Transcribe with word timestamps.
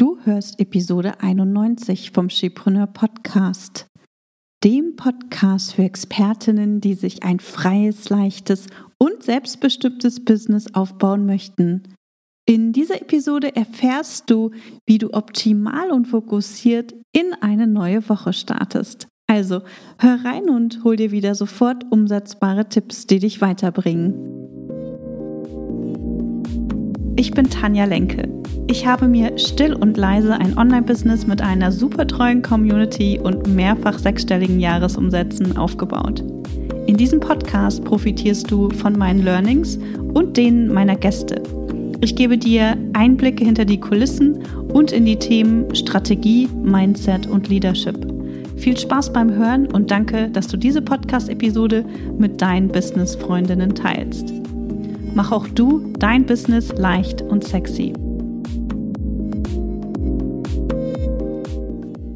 Du 0.00 0.16
hörst 0.22 0.60
Episode 0.60 1.20
91 1.22 2.12
vom 2.12 2.30
Skipreneur 2.30 2.86
Podcast, 2.86 3.88
dem 4.62 4.94
Podcast 4.94 5.74
für 5.74 5.82
Expertinnen, 5.82 6.80
die 6.80 6.94
sich 6.94 7.24
ein 7.24 7.40
freies, 7.40 8.08
leichtes 8.08 8.68
und 8.98 9.24
selbstbestimmtes 9.24 10.24
Business 10.24 10.72
aufbauen 10.72 11.26
möchten. 11.26 11.82
In 12.46 12.72
dieser 12.72 13.02
Episode 13.02 13.56
erfährst 13.56 14.30
du, 14.30 14.52
wie 14.86 14.98
du 14.98 15.12
optimal 15.14 15.90
und 15.90 16.06
fokussiert 16.06 16.94
in 17.12 17.34
eine 17.40 17.66
neue 17.66 18.08
Woche 18.08 18.32
startest. 18.32 19.08
Also 19.26 19.62
hör 19.98 20.24
rein 20.24 20.48
und 20.48 20.84
hol 20.84 20.94
dir 20.94 21.10
wieder 21.10 21.34
sofort 21.34 21.84
umsetzbare 21.90 22.68
Tipps, 22.68 23.08
die 23.08 23.18
dich 23.18 23.40
weiterbringen. 23.40 24.57
Ich 27.18 27.32
bin 27.32 27.50
Tanja 27.50 27.84
Lenke. 27.84 28.28
Ich 28.68 28.86
habe 28.86 29.08
mir 29.08 29.36
still 29.38 29.74
und 29.74 29.96
leise 29.96 30.34
ein 30.34 30.56
Online-Business 30.56 31.26
mit 31.26 31.42
einer 31.42 31.72
super 31.72 32.06
treuen 32.06 32.42
Community 32.42 33.18
und 33.20 33.52
mehrfach 33.56 33.98
sechsstelligen 33.98 34.60
Jahresumsätzen 34.60 35.56
aufgebaut. 35.56 36.22
In 36.86 36.96
diesem 36.96 37.18
Podcast 37.18 37.84
profitierst 37.84 38.48
du 38.48 38.70
von 38.70 38.96
meinen 38.96 39.24
Learnings 39.24 39.80
und 40.14 40.36
denen 40.36 40.72
meiner 40.72 40.94
Gäste. 40.94 41.42
Ich 42.00 42.14
gebe 42.14 42.38
dir 42.38 42.76
Einblicke 42.92 43.44
hinter 43.44 43.64
die 43.64 43.80
Kulissen 43.80 44.38
und 44.72 44.92
in 44.92 45.04
die 45.04 45.16
Themen 45.16 45.74
Strategie, 45.74 46.48
Mindset 46.62 47.26
und 47.26 47.48
Leadership. 47.48 47.96
Viel 48.58 48.78
Spaß 48.78 49.12
beim 49.12 49.34
Hören 49.34 49.66
und 49.66 49.90
danke, 49.90 50.30
dass 50.30 50.46
du 50.46 50.56
diese 50.56 50.82
Podcast-Episode 50.82 51.84
mit 52.16 52.40
deinen 52.40 52.68
Business-Freundinnen 52.68 53.74
teilst. 53.74 54.32
Mach 55.18 55.32
auch 55.32 55.48
du 55.48 55.92
dein 55.98 56.26
Business 56.26 56.72
leicht 56.76 57.22
und 57.22 57.42
sexy. 57.42 57.92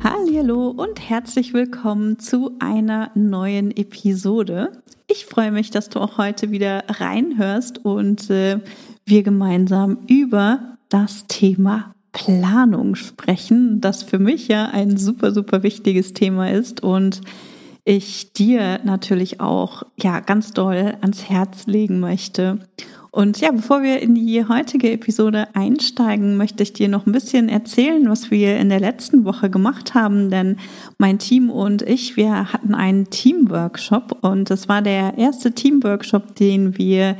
Hallo 0.04 0.68
und 0.68 1.00
herzlich 1.00 1.52
willkommen 1.52 2.20
zu 2.20 2.52
einer 2.60 3.10
neuen 3.16 3.76
Episode. 3.76 4.70
Ich 5.08 5.26
freue 5.26 5.50
mich, 5.50 5.72
dass 5.72 5.88
du 5.88 5.98
auch 5.98 6.16
heute 6.16 6.52
wieder 6.52 6.84
reinhörst 6.86 7.84
und 7.84 8.30
äh, 8.30 8.60
wir 9.04 9.24
gemeinsam 9.24 9.98
über 10.06 10.76
das 10.88 11.26
Thema 11.26 11.96
Planung 12.12 12.94
sprechen, 12.94 13.80
das 13.80 14.04
für 14.04 14.20
mich 14.20 14.46
ja 14.46 14.66
ein 14.66 14.96
super, 14.96 15.32
super 15.32 15.64
wichtiges 15.64 16.14
Thema 16.14 16.52
ist 16.52 16.84
und 16.84 17.20
ich 17.84 18.32
dir 18.32 18.80
natürlich 18.84 19.40
auch 19.40 19.82
ja 20.00 20.20
ganz 20.20 20.52
doll 20.52 20.94
ans 21.00 21.28
Herz 21.28 21.66
legen 21.66 21.98
möchte. 21.98 22.60
Und 23.14 23.40
ja, 23.40 23.52
bevor 23.52 23.82
wir 23.82 24.00
in 24.00 24.14
die 24.14 24.42
heutige 24.48 24.90
Episode 24.90 25.48
einsteigen, 25.52 26.38
möchte 26.38 26.62
ich 26.62 26.72
dir 26.72 26.88
noch 26.88 27.04
ein 27.04 27.12
bisschen 27.12 27.50
erzählen, 27.50 28.08
was 28.08 28.30
wir 28.30 28.56
in 28.56 28.70
der 28.70 28.80
letzten 28.80 29.26
Woche 29.26 29.50
gemacht 29.50 29.92
haben. 29.92 30.30
Denn 30.30 30.56
mein 30.96 31.18
Team 31.18 31.50
und 31.50 31.82
ich, 31.82 32.16
wir 32.16 32.54
hatten 32.54 32.74
einen 32.74 33.10
Teamworkshop 33.10 34.16
und 34.22 34.48
das 34.48 34.66
war 34.70 34.80
der 34.80 35.18
erste 35.18 35.52
Teamworkshop, 35.52 36.36
den 36.36 36.78
wir 36.78 37.18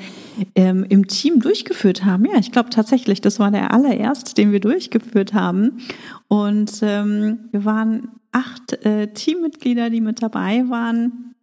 ähm, 0.54 0.86
im 0.88 1.08
Team 1.08 1.40
durchgeführt 1.40 2.06
haben. 2.06 2.24
Ja, 2.24 2.38
ich 2.38 2.52
glaube 2.52 2.70
tatsächlich, 2.70 3.20
das 3.20 3.38
war 3.38 3.50
der 3.50 3.74
allererste, 3.74 4.34
den 4.34 4.50
wir 4.50 4.60
durchgeführt 4.60 5.34
haben. 5.34 5.82
Und 6.26 6.72
ähm, 6.80 7.50
wir 7.50 7.66
waren 7.66 8.08
acht 8.32 8.82
äh, 8.86 9.08
Teammitglieder, 9.08 9.90
die 9.90 10.00
mit 10.00 10.22
dabei 10.22 10.64
waren. 10.70 11.34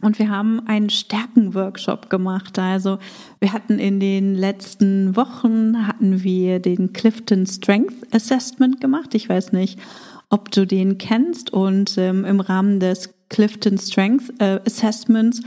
Und 0.00 0.18
wir 0.18 0.30
haben 0.30 0.66
einen 0.66 0.90
Stärkenworkshop 0.90 2.08
gemacht. 2.08 2.58
Also 2.58 2.98
wir 3.40 3.52
hatten 3.52 3.78
in 3.78 3.98
den 3.98 4.34
letzten 4.34 5.16
Wochen 5.16 5.86
hatten 5.86 6.22
wir 6.22 6.60
den 6.60 6.92
Clifton 6.92 7.46
Strength 7.46 8.14
Assessment 8.14 8.80
gemacht. 8.80 9.14
Ich 9.14 9.28
weiß 9.28 9.52
nicht, 9.52 9.78
ob 10.30 10.50
du 10.50 10.66
den 10.66 10.98
kennst. 10.98 11.52
Und 11.52 11.98
ähm, 11.98 12.24
im 12.24 12.40
Rahmen 12.40 12.78
des 12.78 13.17
Clifton 13.28 13.78
Strength 13.78 14.40
äh, 14.40 14.60
Assessments 14.66 15.40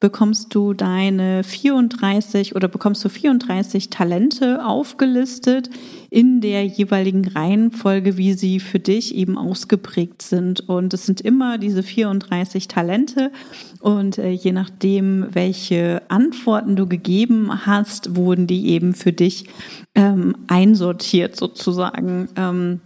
bekommst 0.00 0.54
du 0.54 0.74
deine 0.74 1.42
34 1.42 2.54
oder 2.54 2.68
bekommst 2.68 3.04
du 3.04 3.08
34 3.08 3.90
Talente 3.90 4.64
aufgelistet 4.64 5.70
in 6.10 6.40
der 6.40 6.64
jeweiligen 6.64 7.26
Reihenfolge, 7.26 8.16
wie 8.16 8.32
sie 8.34 8.60
für 8.60 8.78
dich 8.78 9.14
eben 9.14 9.36
ausgeprägt 9.36 10.22
sind. 10.22 10.68
Und 10.68 10.94
es 10.94 11.06
sind 11.06 11.20
immer 11.20 11.58
diese 11.58 11.82
34 11.82 12.68
Talente. 12.68 13.32
Und 13.80 14.18
äh, 14.18 14.30
je 14.30 14.52
nachdem, 14.52 15.26
welche 15.32 16.02
Antworten 16.08 16.76
du 16.76 16.86
gegeben 16.86 17.66
hast, 17.66 18.16
wurden 18.16 18.46
die 18.46 18.68
eben 18.68 18.94
für 18.94 19.12
dich 19.12 19.46
ähm, 19.94 20.36
einsortiert 20.46 21.36
sozusagen. 21.36 22.28
Ähm, 22.36 22.80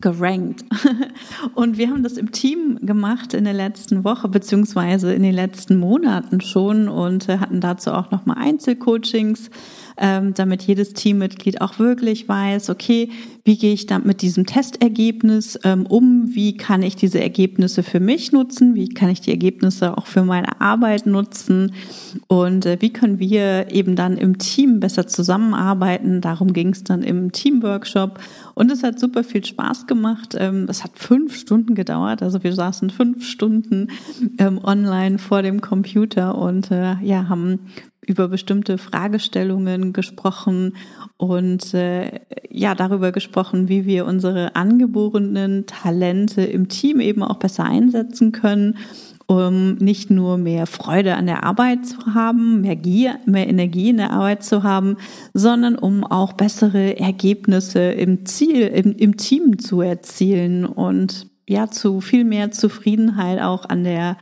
gerankt. 0.00 0.64
Und 1.54 1.78
wir 1.78 1.90
haben 1.90 2.02
das 2.02 2.16
im 2.16 2.32
Team 2.32 2.78
gemacht 2.82 3.34
in 3.34 3.44
der 3.44 3.52
letzten 3.52 4.04
Woche, 4.04 4.28
beziehungsweise 4.28 5.12
in 5.12 5.22
den 5.22 5.34
letzten 5.34 5.76
Monaten 5.76 6.40
schon 6.40 6.88
und 6.88 7.28
äh, 7.28 7.38
hatten 7.38 7.60
dazu 7.60 7.92
auch 7.92 8.10
nochmal 8.10 8.38
Einzelcoachings 8.38 9.50
ähm, 9.96 10.34
damit 10.34 10.62
jedes 10.62 10.92
Teammitglied 10.92 11.60
auch 11.60 11.78
wirklich 11.78 12.28
weiß, 12.28 12.70
okay, 12.70 13.10
wie 13.44 13.56
gehe 13.56 13.74
ich 13.74 13.86
dann 13.86 14.06
mit 14.06 14.22
diesem 14.22 14.46
Testergebnis 14.46 15.58
ähm, 15.64 15.86
um? 15.86 16.34
Wie 16.34 16.56
kann 16.56 16.82
ich 16.82 16.96
diese 16.96 17.20
Ergebnisse 17.20 17.82
für 17.82 18.00
mich 18.00 18.32
nutzen? 18.32 18.74
Wie 18.74 18.88
kann 18.88 19.10
ich 19.10 19.20
die 19.20 19.30
Ergebnisse 19.30 19.96
auch 19.96 20.06
für 20.06 20.24
meine 20.24 20.60
Arbeit 20.60 21.06
nutzen? 21.06 21.74
Und 22.26 22.66
äh, 22.66 22.78
wie 22.80 22.92
können 22.92 23.18
wir 23.18 23.70
eben 23.70 23.94
dann 23.96 24.16
im 24.16 24.38
Team 24.38 24.80
besser 24.80 25.06
zusammenarbeiten? 25.06 26.20
Darum 26.20 26.52
ging 26.52 26.70
es 26.70 26.82
dann 26.82 27.02
im 27.02 27.30
Teamworkshop. 27.30 28.18
Und 28.54 28.70
es 28.70 28.82
hat 28.82 29.00
super 29.00 29.24
viel 29.24 29.44
Spaß 29.44 29.86
gemacht. 29.86 30.34
Ähm, 30.38 30.66
es 30.68 30.84
hat 30.84 30.98
fünf 30.98 31.36
Stunden 31.36 31.74
gedauert. 31.74 32.22
Also 32.22 32.42
wir 32.42 32.52
saßen 32.52 32.90
fünf 32.90 33.26
Stunden 33.26 33.88
ähm, 34.38 34.60
online 34.62 35.18
vor 35.18 35.42
dem 35.42 35.60
Computer 35.60 36.36
und 36.36 36.70
äh, 36.70 36.96
ja, 37.02 37.28
haben 37.28 37.60
über 38.06 38.28
bestimmte 38.28 38.78
Fragestellungen 38.78 39.92
gesprochen 39.92 40.76
und 41.16 41.74
äh, 41.74 42.20
ja 42.50 42.74
darüber 42.74 43.12
gesprochen, 43.12 43.68
wie 43.68 43.86
wir 43.86 44.06
unsere 44.06 44.56
angeborenen 44.56 45.66
Talente 45.66 46.42
im 46.42 46.68
Team 46.68 47.00
eben 47.00 47.22
auch 47.22 47.38
besser 47.38 47.64
einsetzen 47.64 48.32
können, 48.32 48.76
um 49.26 49.74
nicht 49.76 50.10
nur 50.10 50.36
mehr 50.38 50.66
Freude 50.66 51.14
an 51.14 51.26
der 51.26 51.44
Arbeit 51.44 51.86
zu 51.86 52.14
haben, 52.14 52.60
mehr, 52.60 52.76
Gier, 52.76 53.18
mehr 53.26 53.48
Energie 53.48 53.90
in 53.90 53.96
der 53.96 54.10
Arbeit 54.10 54.44
zu 54.44 54.62
haben, 54.62 54.96
sondern 55.32 55.76
um 55.76 56.04
auch 56.04 56.34
bessere 56.34 56.98
Ergebnisse 56.98 57.80
im 57.92 58.26
Ziel, 58.26 58.66
im, 58.66 58.92
im 58.96 59.16
Team 59.16 59.58
zu 59.58 59.80
erzielen 59.80 60.64
und 60.64 61.26
ja 61.48 61.68
zu 61.68 62.00
viel 62.00 62.24
mehr 62.24 62.50
Zufriedenheit 62.50 63.40
auch 63.40 63.68
an 63.68 63.84
der 63.84 64.16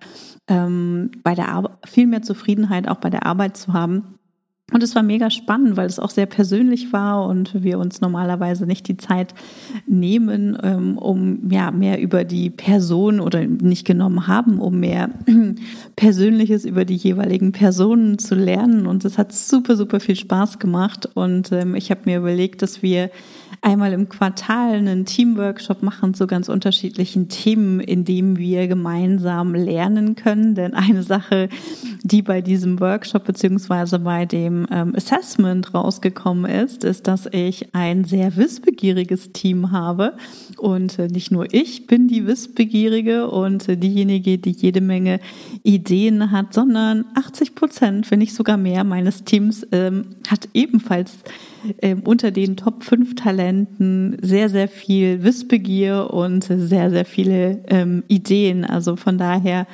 ähm, 0.49 1.11
bei 1.23 1.35
der 1.35 1.49
Ar 1.49 1.79
viel 1.85 2.07
mehr 2.07 2.23
Zufriedenheit 2.23 2.89
auch 2.89 2.97
bei 2.97 3.11
der 3.11 3.27
Arbeit 3.27 3.57
zu 3.57 3.73
haben. 3.73 4.19
Und 4.73 4.83
es 4.83 4.95
war 4.95 5.03
mega 5.03 5.31
spannend, 5.31 5.77
weil 5.77 5.87
es 5.87 5.99
auch 5.99 6.11
sehr 6.11 6.27
persönlich 6.27 6.93
war 6.93 7.27
und 7.27 7.63
wir 7.63 7.79
uns 7.79 8.01
normalerweise 8.01 8.67
nicht 8.67 8.89
die 8.89 8.97
Zeit 8.97 9.35
nehmen, 9.87 10.57
ähm, 10.63 10.99
um 10.99 11.51
ja 11.51 11.71
mehr 11.71 12.01
über 12.01 12.25
die 12.25 12.51
Person 12.51 13.21
oder 13.21 13.45
nicht 13.47 13.87
genommen 13.87 14.27
haben, 14.27 14.59
um 14.59 14.81
mehr 14.81 15.11
Persönliches 15.97 16.65
über 16.65 16.85
die 16.85 16.97
jeweiligen 16.97 17.53
Personen 17.53 18.19
zu 18.19 18.35
lernen. 18.35 18.87
Und 18.87 19.05
es 19.05 19.19
hat 19.19 19.33
super, 19.33 19.77
super 19.77 20.01
viel 20.01 20.17
Spaß 20.17 20.59
gemacht. 20.59 21.09
Und 21.15 21.53
ähm, 21.53 21.75
ich 21.75 21.91
habe 21.91 22.03
mir 22.07 22.19
überlegt, 22.19 22.63
dass 22.63 22.83
wir 22.83 23.11
einmal 23.63 23.93
im 23.93 24.09
Quartal 24.09 24.75
einen 24.75 25.05
Teamworkshop 25.05 25.83
machen 25.83 26.15
zu 26.15 26.27
ganz 26.27 26.49
unterschiedlichen 26.49 27.29
Themen, 27.29 27.79
in 27.79 28.05
dem 28.05 28.37
wir 28.37 28.67
gemeinsam 28.67 29.55
lernen 29.55 30.17
können. 30.17 30.57
Denn 30.57 30.75
eine 30.75 31.05
Sache, 31.05 31.49
die 32.03 32.23
bei 32.23 32.41
diesem 32.41 32.81
Workshop 32.81 33.25
beziehungsweise 33.25 34.01
bei 34.01 34.27
dem 34.27 34.67
ähm, 34.71 34.95
Assessment 34.97 35.73
rausgekommen 35.73 36.51
ist, 36.51 36.83
ist, 36.83 37.07
dass 37.07 37.27
ich 37.31 37.73
ein 37.73 38.05
sehr 38.05 38.37
wissbegieriges 38.37 39.33
Team 39.33 39.71
habe. 39.71 40.15
Und 40.59 40.99
äh, 40.99 41.07
nicht 41.07 41.31
nur 41.31 41.47
ich 41.55 41.87
bin 41.87 42.09
die 42.09 42.27
Wissbegierige 42.27 43.31
und 43.31 43.69
äh, 43.69 43.77
diejenige, 43.77 44.39
die 44.39 44.51
jede 44.51 44.81
Menge 44.81 45.21
Ideen 45.63 46.33
hat, 46.33 46.53
sondern 46.53 47.05
80 47.15 47.55
Prozent, 47.55 48.11
wenn 48.11 48.19
nicht 48.19 48.35
sogar 48.35 48.57
mehr 48.57 48.83
meines 48.83 49.23
Teams 49.23 49.65
ähm, 49.71 50.07
hat 50.29 50.49
ebenfalls 50.53 51.19
ähm, 51.81 52.03
unter 52.05 52.31
den 52.31 52.57
Top 52.57 52.85
5 52.85 53.15
Talenten 53.15 54.17
sehr, 54.23 54.49
sehr 54.49 54.69
viel 54.69 55.23
Wissbegier 55.23 56.11
und 56.11 56.45
sehr, 56.45 56.91
sehr 56.91 57.05
viele 57.05 57.63
ähm, 57.69 58.05
Ideen. 58.09 58.65
Also 58.65 58.97
von 58.97 59.19
daher 59.19 59.67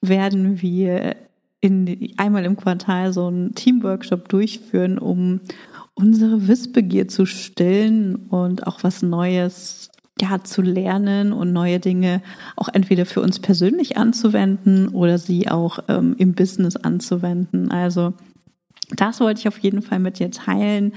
werden 0.00 0.60
wir 0.62 1.16
in, 1.60 2.12
einmal 2.16 2.44
im 2.44 2.56
Quartal 2.56 3.12
so 3.12 3.26
einen 3.26 3.54
Teamworkshop 3.54 4.28
durchführen, 4.28 4.98
um 4.98 5.40
unsere 5.94 6.48
Wissbegier 6.48 7.08
zu 7.08 7.24
stillen 7.24 8.16
und 8.16 8.66
auch 8.66 8.82
was 8.82 9.02
Neues 9.02 9.90
ja, 10.20 10.42
zu 10.44 10.62
lernen 10.62 11.32
und 11.32 11.52
neue 11.52 11.80
Dinge 11.80 12.22
auch 12.56 12.68
entweder 12.72 13.06
für 13.06 13.20
uns 13.20 13.40
persönlich 13.40 13.96
anzuwenden 13.96 14.88
oder 14.88 15.18
sie 15.18 15.48
auch 15.48 15.80
ähm, 15.88 16.14
im 16.18 16.34
Business 16.34 16.76
anzuwenden. 16.76 17.70
Also 17.70 18.12
das 18.90 19.20
wollte 19.20 19.40
ich 19.40 19.48
auf 19.48 19.58
jeden 19.58 19.82
Fall 19.82 19.98
mit 19.98 20.18
dir 20.18 20.30
teilen 20.30 20.92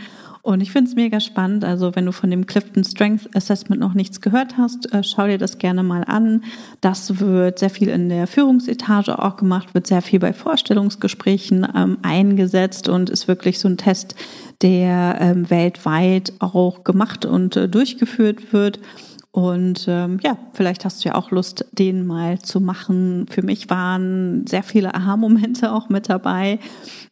Und 0.47 0.61
ich 0.61 0.71
finde 0.71 0.89
es 0.89 0.95
mega 0.95 1.19
spannend. 1.19 1.65
Also 1.65 1.93
wenn 1.97 2.05
du 2.05 2.13
von 2.13 2.31
dem 2.31 2.45
Clifton 2.45 2.85
Strength 2.85 3.35
Assessment 3.35 3.81
noch 3.81 3.93
nichts 3.93 4.21
gehört 4.21 4.57
hast, 4.57 4.93
äh, 4.93 5.03
schau 5.03 5.27
dir 5.27 5.37
das 5.37 5.57
gerne 5.57 5.83
mal 5.83 6.05
an. 6.05 6.45
Das 6.79 7.19
wird 7.19 7.59
sehr 7.59 7.69
viel 7.69 7.89
in 7.89 8.07
der 8.07 8.27
Führungsetage 8.27 9.21
auch 9.21 9.35
gemacht, 9.35 9.73
wird 9.73 9.87
sehr 9.87 10.01
viel 10.01 10.19
bei 10.19 10.31
Vorstellungsgesprächen 10.31 11.67
ähm, 11.75 11.97
eingesetzt 12.01 12.87
und 12.87 13.09
ist 13.09 13.27
wirklich 13.27 13.59
so 13.59 13.67
ein 13.67 13.75
Test, 13.75 14.15
der 14.61 15.17
ähm, 15.19 15.49
weltweit 15.49 16.31
auch 16.39 16.85
gemacht 16.85 17.25
und 17.25 17.57
äh, 17.57 17.67
durchgeführt 17.67 18.53
wird. 18.53 18.79
Und 19.31 19.85
ähm, 19.89 20.17
ja, 20.23 20.37
vielleicht 20.53 20.85
hast 20.85 21.03
du 21.03 21.09
ja 21.09 21.15
auch 21.15 21.29
Lust, 21.29 21.65
den 21.73 22.07
mal 22.07 22.39
zu 22.39 22.61
machen. 22.61 23.25
Für 23.29 23.41
mich 23.41 23.69
waren 23.69 24.47
sehr 24.47 24.63
viele 24.63 24.95
Aha-Momente 24.95 25.73
auch 25.73 25.89
mit 25.89 26.07
dabei. 26.07 26.59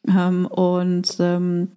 Ähm, 0.08 0.46
und 0.46 1.18
ähm, 1.20 1.68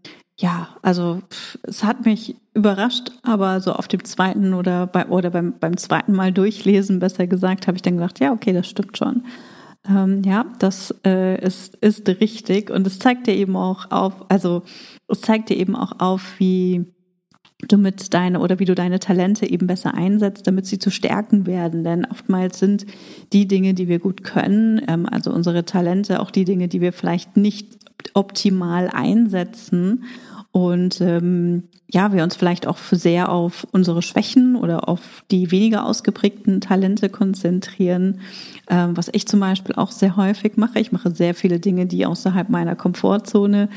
ja, 0.40 0.68
also 0.82 1.20
es 1.62 1.82
hat 1.82 2.04
mich 2.04 2.36
überrascht, 2.54 3.10
aber 3.22 3.60
so 3.60 3.72
auf 3.72 3.88
dem 3.88 4.04
zweiten 4.04 4.54
oder 4.54 4.86
bei 4.86 5.06
oder 5.06 5.30
beim, 5.30 5.54
beim 5.58 5.76
zweiten 5.76 6.12
Mal 6.12 6.32
durchlesen, 6.32 7.00
besser 7.00 7.26
gesagt, 7.26 7.66
habe 7.66 7.76
ich 7.76 7.82
dann 7.82 7.96
gedacht, 7.96 8.20
ja, 8.20 8.32
okay, 8.32 8.52
das 8.52 8.68
stimmt 8.68 8.96
schon. 8.96 9.24
Ähm, 9.88 10.22
ja, 10.24 10.46
das 10.60 10.94
äh, 11.04 11.44
ist, 11.44 11.74
ist 11.76 12.08
richtig. 12.08 12.70
Und 12.70 12.86
es 12.86 13.00
zeigt 13.00 13.26
dir 13.26 13.34
eben 13.34 13.56
auch 13.56 13.90
auf, 13.90 14.12
also 14.28 14.62
es 15.08 15.20
zeigt 15.22 15.48
dir 15.48 15.56
eben 15.56 15.74
auch 15.74 15.98
auf, 15.98 16.38
wie 16.38 16.86
du 17.66 17.76
mit 17.76 18.14
deine 18.14 18.38
oder 18.38 18.60
wie 18.60 18.64
du 18.64 18.76
deine 18.76 19.00
Talente 19.00 19.50
eben 19.50 19.66
besser 19.66 19.94
einsetzt, 19.94 20.46
damit 20.46 20.66
sie 20.66 20.78
zu 20.78 20.90
Stärken 20.90 21.46
werden. 21.46 21.82
Denn 21.82 22.04
oftmals 22.04 22.60
sind 22.60 22.86
die 23.32 23.48
Dinge, 23.48 23.74
die 23.74 23.88
wir 23.88 23.98
gut 23.98 24.22
können, 24.22 24.80
ähm, 24.86 25.06
also 25.10 25.32
unsere 25.32 25.64
Talente, 25.64 26.20
auch 26.20 26.30
die 26.30 26.44
Dinge, 26.44 26.68
die 26.68 26.80
wir 26.80 26.92
vielleicht 26.92 27.36
nicht 27.36 27.78
optimal 28.14 28.88
einsetzen 28.92 30.04
und 30.52 31.00
ähm, 31.00 31.68
ja, 31.90 32.12
wir 32.12 32.22
uns 32.22 32.36
vielleicht 32.36 32.66
auch 32.66 32.76
sehr 32.76 33.30
auf 33.30 33.66
unsere 33.72 34.02
Schwächen 34.02 34.56
oder 34.56 34.88
auf 34.88 35.24
die 35.30 35.50
weniger 35.50 35.86
ausgeprägten 35.86 36.60
Talente 36.60 37.08
konzentrieren, 37.08 38.20
ähm, 38.68 38.94
was 38.94 39.08
ich 39.12 39.26
zum 39.26 39.40
Beispiel 39.40 39.74
auch 39.74 39.90
sehr 39.90 40.16
häufig 40.16 40.58
mache. 40.58 40.80
Ich 40.80 40.92
mache 40.92 41.10
sehr 41.14 41.34
viele 41.34 41.60
Dinge, 41.60 41.86
die 41.86 42.04
außerhalb 42.04 42.50
meiner 42.50 42.76
Komfortzone 42.76 43.70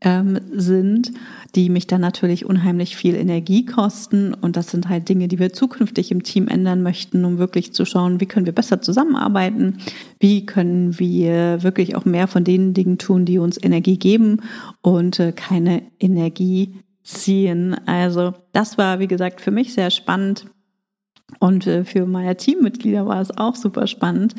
ähm, 0.00 0.38
sind, 0.52 1.10
die 1.56 1.68
mich 1.68 1.88
dann 1.88 2.02
natürlich 2.02 2.44
unheimlich 2.44 2.94
viel 2.94 3.16
Energie 3.16 3.64
kosten. 3.64 4.32
Und 4.32 4.56
das 4.56 4.70
sind 4.70 4.88
halt 4.88 5.08
Dinge, 5.08 5.26
die 5.26 5.40
wir 5.40 5.52
zukünftig 5.52 6.12
im 6.12 6.22
Team 6.22 6.46
ändern 6.46 6.82
möchten, 6.84 7.24
um 7.24 7.38
wirklich 7.38 7.72
zu 7.72 7.84
schauen, 7.84 8.20
wie 8.20 8.26
können 8.26 8.46
wir 8.46 8.54
besser 8.54 8.80
zusammenarbeiten, 8.80 9.78
wie 10.20 10.46
können 10.46 11.00
wir 11.00 11.64
wirklich 11.64 11.96
auch 11.96 12.04
mehr 12.04 12.28
von 12.28 12.44
den 12.44 12.74
Dingen 12.74 12.98
tun, 12.98 13.24
die 13.24 13.38
uns 13.38 13.60
Energie 13.60 13.98
geben 13.98 14.42
und 14.82 15.18
äh, 15.18 15.32
keine 15.32 15.82
Energie 15.98 16.74
ziehen. 17.06 17.76
Also 17.86 18.34
das 18.52 18.78
war, 18.78 18.98
wie 18.98 19.08
gesagt, 19.08 19.40
für 19.40 19.50
mich 19.50 19.74
sehr 19.74 19.90
spannend. 19.90 20.46
Und 21.40 21.66
äh, 21.66 21.84
für 21.84 22.06
meine 22.06 22.36
Teammitglieder 22.36 23.06
war 23.06 23.20
es 23.20 23.36
auch 23.36 23.56
super 23.56 23.88
spannend. 23.88 24.34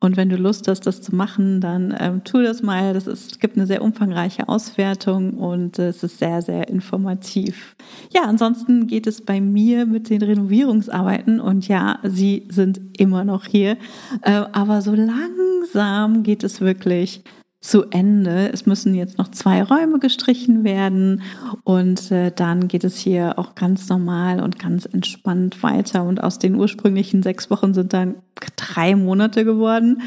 Und 0.00 0.16
wenn 0.16 0.30
du 0.30 0.36
Lust 0.36 0.68
hast, 0.68 0.86
das 0.86 1.02
zu 1.02 1.14
machen, 1.14 1.60
dann 1.60 1.94
ähm, 2.00 2.24
tu 2.24 2.42
das 2.42 2.62
mal. 2.62 2.94
Das 2.94 3.06
ist, 3.06 3.40
gibt 3.40 3.56
eine 3.56 3.66
sehr 3.66 3.82
umfangreiche 3.82 4.48
Auswertung 4.48 5.34
und 5.34 5.78
äh, 5.78 5.88
es 5.88 6.02
ist 6.02 6.18
sehr, 6.18 6.40
sehr 6.40 6.68
informativ. 6.68 7.76
Ja, 8.14 8.22
ansonsten 8.22 8.86
geht 8.86 9.06
es 9.06 9.22
bei 9.22 9.40
mir 9.42 9.84
mit 9.84 10.08
den 10.08 10.22
Renovierungsarbeiten 10.22 11.40
und 11.40 11.68
ja, 11.68 11.98
sie 12.04 12.48
sind 12.48 12.80
immer 12.98 13.24
noch 13.24 13.44
hier. 13.44 13.76
Äh, 14.22 14.44
aber 14.52 14.80
so 14.80 14.94
langsam 14.94 16.22
geht 16.22 16.42
es 16.42 16.62
wirklich 16.62 17.22
zu 17.60 17.84
Ende. 17.90 18.50
Es 18.52 18.64
müssen 18.64 18.94
jetzt 18.94 19.18
noch 19.18 19.28
zwei 19.28 19.62
Räume 19.62 19.98
gestrichen 19.98 20.64
werden 20.64 21.22
und 21.62 22.10
äh, 22.10 22.32
dann 22.34 22.68
geht 22.68 22.84
es 22.84 22.96
hier 22.96 23.38
auch 23.38 23.54
ganz 23.54 23.88
normal 23.88 24.42
und 24.42 24.58
ganz 24.58 24.86
entspannt 24.86 25.62
weiter. 25.62 26.04
Und 26.04 26.22
aus 26.22 26.38
den 26.38 26.54
ursprünglichen 26.54 27.22
sechs 27.22 27.50
Wochen 27.50 27.74
sind 27.74 27.92
dann 27.92 28.14
drei 28.56 28.96
Monate 28.96 29.44
geworden. 29.44 30.00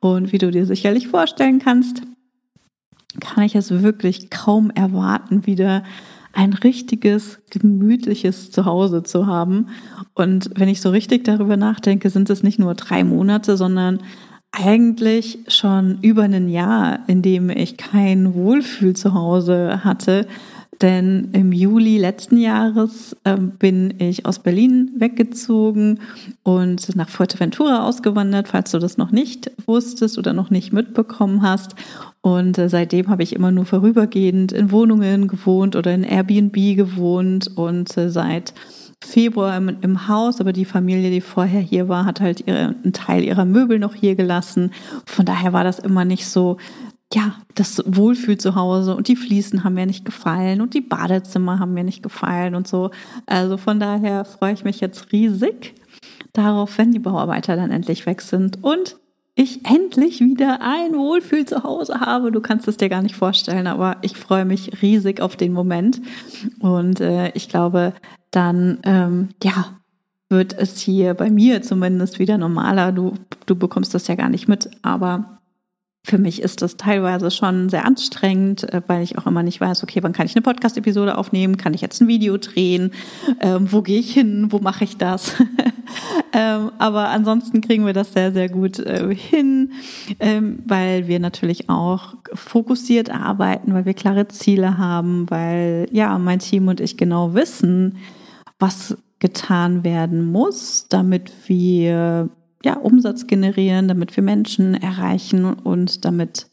Und 0.00 0.32
wie 0.32 0.38
du 0.38 0.50
dir 0.50 0.64
sicherlich 0.64 1.08
vorstellen 1.08 1.58
kannst, 1.58 2.02
kann 3.20 3.44
ich 3.44 3.54
es 3.54 3.70
wirklich 3.82 4.30
kaum 4.30 4.70
erwarten, 4.70 5.46
wieder 5.46 5.84
ein 6.32 6.52
richtiges, 6.52 7.38
gemütliches 7.50 8.50
Zuhause 8.50 9.02
zu 9.02 9.26
haben. 9.26 9.68
Und 10.14 10.50
wenn 10.56 10.68
ich 10.68 10.80
so 10.80 10.90
richtig 10.90 11.24
darüber 11.24 11.56
nachdenke, 11.56 12.10
sind 12.10 12.28
es 12.30 12.42
nicht 12.42 12.58
nur 12.58 12.74
drei 12.74 13.04
Monate, 13.04 13.56
sondern 13.56 14.00
eigentlich 14.54 15.38
schon 15.48 15.98
über 16.02 16.22
ein 16.22 16.48
Jahr, 16.48 17.00
in 17.06 17.22
dem 17.22 17.50
ich 17.50 17.76
kein 17.76 18.34
Wohlfühl 18.34 18.94
zu 18.94 19.14
Hause 19.14 19.84
hatte. 19.84 20.26
Denn 20.82 21.30
im 21.32 21.52
Juli 21.52 21.98
letzten 21.98 22.36
Jahres 22.36 23.16
äh, 23.24 23.36
bin 23.36 23.94
ich 23.98 24.26
aus 24.26 24.40
Berlin 24.40 24.90
weggezogen 24.96 26.00
und 26.42 26.96
nach 26.96 27.08
Fuerteventura 27.08 27.86
ausgewandert, 27.86 28.48
falls 28.48 28.72
du 28.72 28.78
das 28.78 28.96
noch 28.96 29.12
nicht 29.12 29.52
wusstest 29.66 30.18
oder 30.18 30.32
noch 30.32 30.50
nicht 30.50 30.72
mitbekommen 30.72 31.42
hast. 31.42 31.76
Und 32.22 32.58
äh, 32.58 32.68
seitdem 32.68 33.08
habe 33.08 33.22
ich 33.22 33.34
immer 33.34 33.52
nur 33.52 33.66
vorübergehend 33.66 34.52
in 34.52 34.72
Wohnungen 34.72 35.28
gewohnt 35.28 35.76
oder 35.76 35.94
in 35.94 36.02
Airbnb 36.02 36.54
gewohnt 36.76 37.50
und 37.56 37.96
äh, 37.96 38.10
seit 38.10 38.52
Februar 39.04 39.56
im, 39.56 39.76
im, 39.80 40.08
Haus, 40.08 40.40
aber 40.40 40.52
die 40.52 40.64
Familie, 40.64 41.10
die 41.10 41.20
vorher 41.20 41.60
hier 41.60 41.88
war, 41.88 42.04
hat 42.04 42.20
halt 42.20 42.46
ihre, 42.46 42.74
einen 42.82 42.92
Teil 42.92 43.22
ihrer 43.24 43.44
Möbel 43.44 43.78
noch 43.78 43.94
hier 43.94 44.14
gelassen. 44.14 44.72
Von 45.06 45.26
daher 45.26 45.52
war 45.52 45.64
das 45.64 45.78
immer 45.78 46.04
nicht 46.04 46.26
so, 46.26 46.56
ja, 47.12 47.36
das 47.54 47.82
Wohlfühl 47.86 48.38
zu 48.38 48.54
Hause 48.54 48.96
und 48.96 49.08
die 49.08 49.16
Fliesen 49.16 49.62
haben 49.62 49.74
mir 49.74 49.86
nicht 49.86 50.04
gefallen 50.04 50.60
und 50.60 50.74
die 50.74 50.80
Badezimmer 50.80 51.58
haben 51.58 51.74
mir 51.74 51.84
nicht 51.84 52.02
gefallen 52.02 52.54
und 52.54 52.66
so. 52.66 52.90
Also 53.26 53.56
von 53.56 53.78
daher 53.78 54.24
freue 54.24 54.54
ich 54.54 54.64
mich 54.64 54.80
jetzt 54.80 55.12
riesig 55.12 55.74
darauf, 56.32 56.78
wenn 56.78 56.90
die 56.90 56.98
Bauarbeiter 56.98 57.56
dann 57.56 57.70
endlich 57.70 58.06
weg 58.06 58.20
sind 58.20 58.62
und 58.64 58.96
ich 59.34 59.64
endlich 59.66 60.20
wieder 60.20 60.60
ein 60.60 60.94
Wohlfühl 60.94 61.44
zu 61.44 61.64
Hause 61.64 62.00
habe. 62.00 62.30
Du 62.30 62.40
kannst 62.40 62.68
es 62.68 62.76
dir 62.76 62.88
gar 62.88 63.02
nicht 63.02 63.16
vorstellen, 63.16 63.66
aber 63.66 63.96
ich 64.02 64.16
freue 64.16 64.44
mich 64.44 64.82
riesig 64.82 65.20
auf 65.20 65.36
den 65.36 65.52
Moment. 65.52 66.00
Und 66.60 67.00
äh, 67.00 67.30
ich 67.34 67.48
glaube, 67.48 67.94
dann 68.30 68.78
ähm, 68.84 69.30
ja, 69.42 69.80
wird 70.28 70.56
es 70.56 70.78
hier 70.78 71.14
bei 71.14 71.30
mir 71.30 71.62
zumindest 71.62 72.18
wieder 72.18 72.38
normaler. 72.38 72.92
Du, 72.92 73.14
du 73.46 73.56
bekommst 73.56 73.92
das 73.94 74.06
ja 74.06 74.14
gar 74.14 74.28
nicht 74.28 74.46
mit, 74.46 74.70
aber 74.82 75.40
für 76.06 76.18
mich 76.18 76.42
ist 76.42 76.60
das 76.60 76.76
teilweise 76.76 77.30
schon 77.30 77.70
sehr 77.70 77.86
anstrengend, 77.86 78.62
äh, 78.72 78.82
weil 78.86 79.02
ich 79.02 79.16
auch 79.18 79.26
immer 79.26 79.42
nicht 79.42 79.60
weiß, 79.60 79.82
okay, 79.82 80.02
wann 80.02 80.12
kann 80.12 80.26
ich 80.26 80.36
eine 80.36 80.42
Podcast-Episode 80.42 81.16
aufnehmen? 81.16 81.56
Kann 81.56 81.72
ich 81.72 81.80
jetzt 81.80 82.00
ein 82.00 82.08
Video 82.08 82.36
drehen? 82.36 82.92
Ähm, 83.40 83.72
wo 83.72 83.80
gehe 83.80 83.98
ich 83.98 84.12
hin? 84.12 84.48
Wo 84.50 84.58
mache 84.58 84.84
ich 84.84 84.98
das? 84.98 85.32
ähm, 86.34 86.72
aber 86.78 87.08
ansonsten 87.08 87.60
kriegen 87.60 87.86
wir 87.86 87.92
das 87.92 88.12
sehr, 88.12 88.32
sehr 88.32 88.48
gut 88.48 88.78
äh, 88.80 89.14
hin, 89.14 89.72
ähm, 90.18 90.58
weil 90.66 91.06
wir 91.06 91.20
natürlich 91.20 91.70
auch 91.70 92.14
fokussiert 92.32 93.08
arbeiten, 93.08 93.72
weil 93.72 93.84
wir 93.84 93.94
klare 93.94 94.28
Ziele 94.28 94.76
haben, 94.76 95.30
weil 95.30 95.86
ja, 95.92 96.18
mein 96.18 96.40
Team 96.40 96.68
und 96.68 96.80
ich 96.80 96.96
genau 96.96 97.34
wissen, 97.34 97.98
was 98.58 98.96
getan 99.20 99.84
werden 99.84 100.24
muss, 100.30 100.88
damit 100.88 101.32
wir 101.46 102.28
ja, 102.64 102.76
Umsatz 102.76 103.26
generieren, 103.26 103.88
damit 103.88 104.16
wir 104.16 104.22
Menschen 104.22 104.74
erreichen 104.74 105.44
und 105.44 106.04
damit 106.04 106.50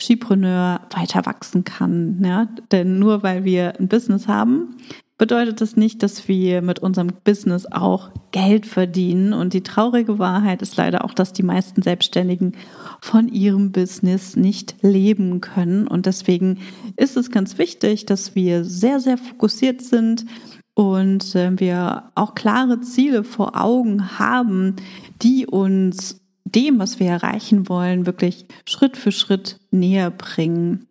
Skipreneur 0.00 0.80
weiter 0.94 1.26
wachsen 1.26 1.64
kann. 1.64 2.20
Ja? 2.24 2.48
Denn 2.72 2.98
nur 2.98 3.22
weil 3.22 3.44
wir 3.44 3.78
ein 3.78 3.88
Business 3.88 4.28
haben, 4.28 4.76
bedeutet 5.20 5.60
das 5.60 5.76
nicht, 5.76 6.02
dass 6.02 6.28
wir 6.28 6.62
mit 6.62 6.78
unserem 6.78 7.10
Business 7.24 7.66
auch 7.70 8.08
Geld 8.32 8.64
verdienen. 8.64 9.34
Und 9.34 9.52
die 9.52 9.62
traurige 9.62 10.18
Wahrheit 10.18 10.62
ist 10.62 10.78
leider 10.78 11.04
auch, 11.04 11.12
dass 11.12 11.34
die 11.34 11.42
meisten 11.42 11.82
Selbstständigen 11.82 12.56
von 13.02 13.28
ihrem 13.28 13.70
Business 13.70 14.34
nicht 14.34 14.76
leben 14.80 15.42
können. 15.42 15.86
Und 15.86 16.06
deswegen 16.06 16.60
ist 16.96 17.18
es 17.18 17.30
ganz 17.30 17.58
wichtig, 17.58 18.06
dass 18.06 18.34
wir 18.34 18.64
sehr, 18.64 18.98
sehr 18.98 19.18
fokussiert 19.18 19.82
sind, 19.82 20.24
und 20.72 21.34
äh, 21.34 21.50
wir 21.60 22.04
auch 22.14 22.34
klare 22.34 22.80
Ziele 22.80 23.22
vor 23.22 23.60
Augen 23.60 24.18
haben, 24.18 24.76
die 25.20 25.46
uns 25.46 26.22
dem, 26.44 26.78
was 26.78 26.98
wir 26.98 27.08
erreichen 27.08 27.68
wollen, 27.68 28.06
wirklich 28.06 28.46
Schritt 28.64 28.96
für 28.96 29.12
Schritt 29.12 29.60
näher 29.70 30.10
bringen. 30.10 30.86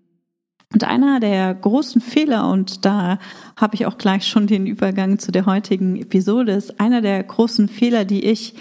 Und 0.71 0.83
einer 0.83 1.19
der 1.19 1.55
großen 1.55 1.99
Fehler, 1.99 2.49
und 2.51 2.85
da 2.85 3.17
habe 3.55 3.75
ich 3.75 3.87
auch 3.87 3.97
gleich 3.97 4.27
schon 4.27 4.45
den 4.45 4.67
Übergang 4.67 5.17
zu 5.17 5.31
der 5.31 5.47
heutigen 5.47 5.95
Episode, 5.95 6.51
ist 6.51 6.79
einer 6.79 7.01
der 7.01 7.23
großen 7.23 7.67
Fehler, 7.67 8.05
die 8.05 8.23
ich 8.25 8.53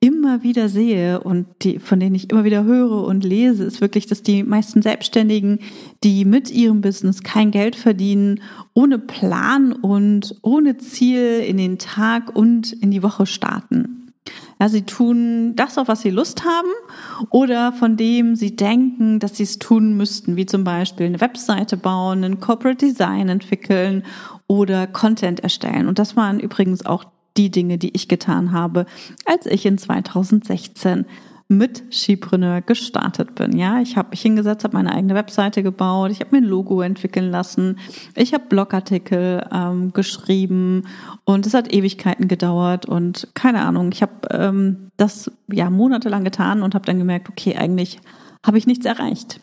immer 0.00 0.42
wieder 0.42 0.70
sehe 0.70 1.20
und 1.20 1.46
die, 1.60 1.78
von 1.78 2.00
denen 2.00 2.14
ich 2.14 2.30
immer 2.30 2.44
wieder 2.44 2.64
höre 2.64 3.04
und 3.04 3.22
lese, 3.22 3.64
ist 3.64 3.82
wirklich, 3.82 4.06
dass 4.06 4.22
die 4.22 4.42
meisten 4.42 4.80
Selbstständigen, 4.80 5.58
die 6.02 6.24
mit 6.24 6.50
ihrem 6.50 6.80
Business 6.80 7.22
kein 7.22 7.50
Geld 7.50 7.76
verdienen, 7.76 8.40
ohne 8.72 8.98
Plan 8.98 9.72
und 9.72 10.36
ohne 10.40 10.78
Ziel 10.78 11.44
in 11.46 11.58
den 11.58 11.78
Tag 11.78 12.34
und 12.34 12.72
in 12.72 12.90
die 12.90 13.02
Woche 13.02 13.26
starten. 13.26 13.99
Ja, 14.60 14.68
sie 14.68 14.82
tun 14.82 15.56
das, 15.56 15.78
auf 15.78 15.88
was 15.88 16.02
sie 16.02 16.10
Lust 16.10 16.44
haben 16.44 16.68
oder 17.30 17.72
von 17.72 17.96
dem 17.96 18.36
sie 18.36 18.54
denken, 18.56 19.18
dass 19.18 19.36
sie 19.36 19.44
es 19.44 19.58
tun 19.58 19.96
müssten, 19.96 20.36
wie 20.36 20.44
zum 20.44 20.64
Beispiel 20.64 21.06
eine 21.06 21.20
Webseite 21.20 21.78
bauen, 21.78 22.24
ein 22.24 22.40
Corporate 22.40 22.76
Design 22.76 23.30
entwickeln 23.30 24.04
oder 24.46 24.86
Content 24.86 25.40
erstellen. 25.40 25.88
Und 25.88 25.98
das 25.98 26.14
waren 26.14 26.40
übrigens 26.40 26.84
auch 26.84 27.04
die 27.36 27.50
Dinge, 27.50 27.78
die 27.78 27.94
ich 27.94 28.08
getan 28.08 28.52
habe, 28.52 28.84
als 29.24 29.46
ich 29.46 29.64
in 29.64 29.78
2016 29.78 31.06
mit 31.50 31.82
Skipreneur 31.92 32.60
gestartet 32.60 33.34
bin. 33.34 33.58
Ja, 33.58 33.80
ich 33.80 33.96
habe 33.96 34.10
mich 34.10 34.22
hingesetzt, 34.22 34.62
habe 34.62 34.76
meine 34.76 34.94
eigene 34.94 35.14
Webseite 35.14 35.64
gebaut, 35.64 36.12
ich 36.12 36.20
habe 36.20 36.30
mir 36.30 36.42
ein 36.42 36.48
Logo 36.48 36.80
entwickeln 36.80 37.30
lassen, 37.30 37.78
ich 38.14 38.32
habe 38.32 38.44
Blogartikel 38.48 39.46
ähm, 39.52 39.92
geschrieben 39.92 40.86
und 41.24 41.46
es 41.46 41.54
hat 41.54 41.72
Ewigkeiten 41.72 42.28
gedauert 42.28 42.86
und 42.86 43.28
keine 43.34 43.62
Ahnung, 43.62 43.90
ich 43.92 44.00
habe 44.00 44.28
ähm, 44.30 44.90
das 44.96 45.30
ja 45.50 45.70
monatelang 45.70 46.22
getan 46.22 46.62
und 46.62 46.74
habe 46.76 46.86
dann 46.86 46.98
gemerkt, 46.98 47.28
okay, 47.28 47.56
eigentlich 47.56 47.98
habe 48.46 48.56
ich 48.56 48.68
nichts 48.68 48.86
erreicht. 48.86 49.40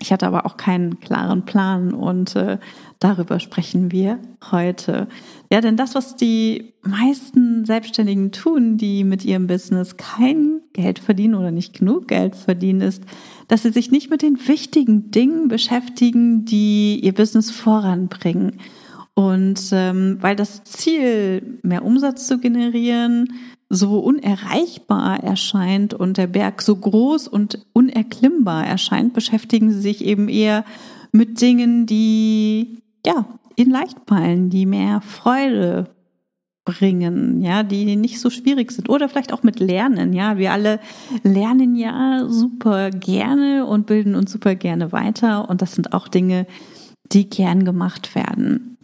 Ich 0.00 0.12
hatte 0.12 0.26
aber 0.26 0.46
auch 0.46 0.56
keinen 0.56 1.00
klaren 1.00 1.44
Plan 1.44 1.92
und 1.92 2.36
äh, 2.36 2.58
darüber 3.00 3.40
sprechen 3.40 3.90
wir 3.90 4.20
heute. 4.50 5.08
Ja, 5.50 5.60
denn 5.60 5.76
das, 5.76 5.94
was 5.94 6.14
die 6.14 6.74
meisten 6.82 7.64
Selbstständigen 7.64 8.30
tun, 8.30 8.76
die 8.76 9.02
mit 9.02 9.24
ihrem 9.24 9.48
Business 9.48 9.96
kein 9.96 10.60
Geld 10.78 11.00
verdienen 11.00 11.34
oder 11.34 11.50
nicht 11.50 11.80
genug 11.80 12.06
Geld 12.06 12.36
verdienen, 12.36 12.82
ist, 12.82 13.02
dass 13.48 13.64
sie 13.64 13.72
sich 13.72 13.90
nicht 13.90 14.10
mit 14.10 14.22
den 14.22 14.38
wichtigen 14.46 15.10
Dingen 15.10 15.48
beschäftigen, 15.48 16.44
die 16.44 17.00
ihr 17.02 17.12
Business 17.12 17.50
voranbringen. 17.50 18.60
Und 19.14 19.70
ähm, 19.72 20.18
weil 20.20 20.36
das 20.36 20.62
Ziel, 20.62 21.58
mehr 21.62 21.84
Umsatz 21.84 22.28
zu 22.28 22.38
generieren, 22.38 23.32
so 23.68 23.98
unerreichbar 23.98 25.24
erscheint 25.24 25.94
und 25.94 26.16
der 26.16 26.28
Berg 26.28 26.62
so 26.62 26.76
groß 26.76 27.26
und 27.26 27.66
unerklimmbar 27.72 28.64
erscheint, 28.64 29.14
beschäftigen 29.14 29.72
sie 29.72 29.80
sich 29.80 30.04
eben 30.04 30.28
eher 30.28 30.64
mit 31.10 31.40
Dingen, 31.40 31.86
die 31.86 32.78
ja 33.04 33.26
ihnen 33.56 33.72
leicht 33.72 33.98
fallen, 34.06 34.50
die 34.50 34.64
mehr 34.64 35.00
Freude 35.00 35.90
bringen, 36.68 37.40
ja, 37.40 37.62
die 37.62 37.96
nicht 37.96 38.20
so 38.20 38.28
schwierig 38.28 38.72
sind 38.72 38.90
oder 38.90 39.08
vielleicht 39.08 39.32
auch 39.32 39.42
mit 39.42 39.58
Lernen, 39.58 40.12
ja, 40.12 40.36
wir 40.36 40.52
alle 40.52 40.80
lernen 41.22 41.74
ja 41.74 42.26
super 42.28 42.90
gerne 42.90 43.64
und 43.64 43.86
bilden 43.86 44.14
uns 44.14 44.30
super 44.30 44.54
gerne 44.54 44.92
weiter 44.92 45.48
und 45.48 45.62
das 45.62 45.72
sind 45.72 45.94
auch 45.94 46.08
Dinge, 46.08 46.46
die 47.10 47.30
gern 47.30 47.64
gemacht 47.64 48.14
werden. 48.14 48.76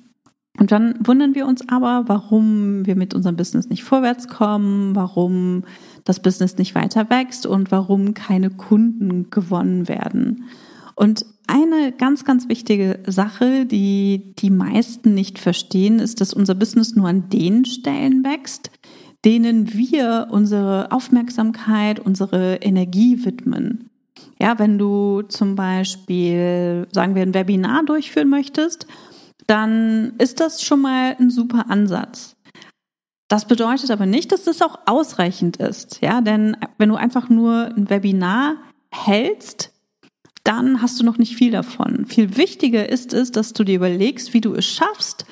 Und 0.58 0.72
dann 0.72 0.94
wundern 1.04 1.34
wir 1.34 1.46
uns 1.46 1.68
aber, 1.68 2.04
warum 2.06 2.86
wir 2.86 2.96
mit 2.96 3.12
unserem 3.12 3.36
Business 3.36 3.68
nicht 3.68 3.84
vorwärts 3.84 4.28
kommen, 4.28 4.96
warum 4.96 5.64
das 6.04 6.20
Business 6.20 6.56
nicht 6.56 6.74
weiter 6.74 7.10
wächst 7.10 7.44
und 7.44 7.70
warum 7.70 8.14
keine 8.14 8.48
Kunden 8.48 9.28
gewonnen 9.30 9.88
werden. 9.88 10.44
Und 10.94 11.26
eine 11.46 11.92
ganz, 11.92 12.24
ganz 12.24 12.48
wichtige 12.48 13.00
Sache, 13.06 13.66
die 13.66 14.34
die 14.38 14.50
meisten 14.50 15.14
nicht 15.14 15.38
verstehen, 15.38 15.98
ist, 15.98 16.20
dass 16.20 16.34
unser 16.34 16.54
Business 16.54 16.94
nur 16.94 17.08
an 17.08 17.28
den 17.28 17.64
Stellen 17.64 18.24
wächst, 18.24 18.70
denen 19.24 19.72
wir 19.72 20.28
unsere 20.30 20.92
Aufmerksamkeit, 20.92 22.00
unsere 22.00 22.56
Energie 22.56 23.24
widmen. 23.24 23.90
Ja, 24.40 24.58
wenn 24.58 24.78
du 24.78 25.22
zum 25.22 25.54
Beispiel, 25.54 26.86
sagen 26.92 27.14
wir, 27.14 27.22
ein 27.22 27.34
Webinar 27.34 27.84
durchführen 27.84 28.28
möchtest 28.28 28.86
dann 29.46 30.14
ist 30.18 30.40
das 30.40 30.62
schon 30.62 30.80
mal 30.80 31.16
ein 31.18 31.30
super 31.30 31.66
Ansatz. 31.68 32.36
Das 33.28 33.46
bedeutet 33.46 33.90
aber 33.90 34.06
nicht, 34.06 34.32
dass 34.32 34.44
das 34.44 34.62
auch 34.62 34.78
ausreichend 34.86 35.56
ist, 35.56 36.00
ja, 36.02 36.20
denn 36.20 36.56
wenn 36.78 36.90
du 36.90 36.96
einfach 36.96 37.28
nur 37.28 37.66
ein 37.74 37.88
Webinar 37.88 38.56
hältst, 38.90 39.72
dann 40.44 40.82
hast 40.82 41.00
du 41.00 41.04
noch 41.04 41.18
nicht 41.18 41.36
viel 41.36 41.50
davon. 41.50 42.06
Viel 42.06 42.36
wichtiger 42.36 42.88
ist 42.88 43.12
es, 43.12 43.32
dass 43.32 43.54
du 43.54 43.64
dir 43.64 43.76
überlegst, 43.76 44.34
wie 44.34 44.40
du 44.40 44.54
es 44.54 44.66
schaffst, 44.66 45.26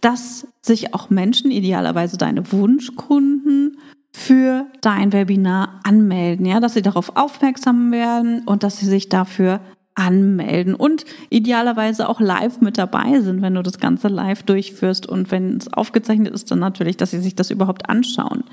dass 0.00 0.46
sich 0.60 0.94
auch 0.94 1.10
Menschen, 1.10 1.50
idealerweise 1.50 2.18
deine 2.18 2.52
Wunschkunden, 2.52 3.78
für 4.10 4.66
dein 4.80 5.12
Webinar 5.12 5.80
anmelden, 5.84 6.44
ja, 6.46 6.60
dass 6.60 6.74
sie 6.74 6.82
darauf 6.82 7.16
aufmerksam 7.16 7.92
werden 7.92 8.42
und 8.46 8.62
dass 8.62 8.78
sie 8.78 8.86
sich 8.86 9.08
dafür 9.08 9.60
anmelden 9.94 10.74
und 10.74 11.04
idealerweise 11.28 12.08
auch 12.08 12.20
live 12.20 12.60
mit 12.60 12.78
dabei 12.78 13.20
sind, 13.20 13.42
wenn 13.42 13.54
du 13.54 13.62
das 13.62 13.78
Ganze 13.78 14.08
live 14.08 14.44
durchführst 14.44 15.06
und 15.06 15.30
wenn 15.30 15.56
es 15.56 15.72
aufgezeichnet 15.72 16.32
ist, 16.32 16.50
dann 16.50 16.60
natürlich, 16.60 16.96
dass 16.96 17.10
sie 17.10 17.20
sich 17.20 17.34
das 17.34 17.50
überhaupt 17.50 17.88
anschauen. 17.88 18.44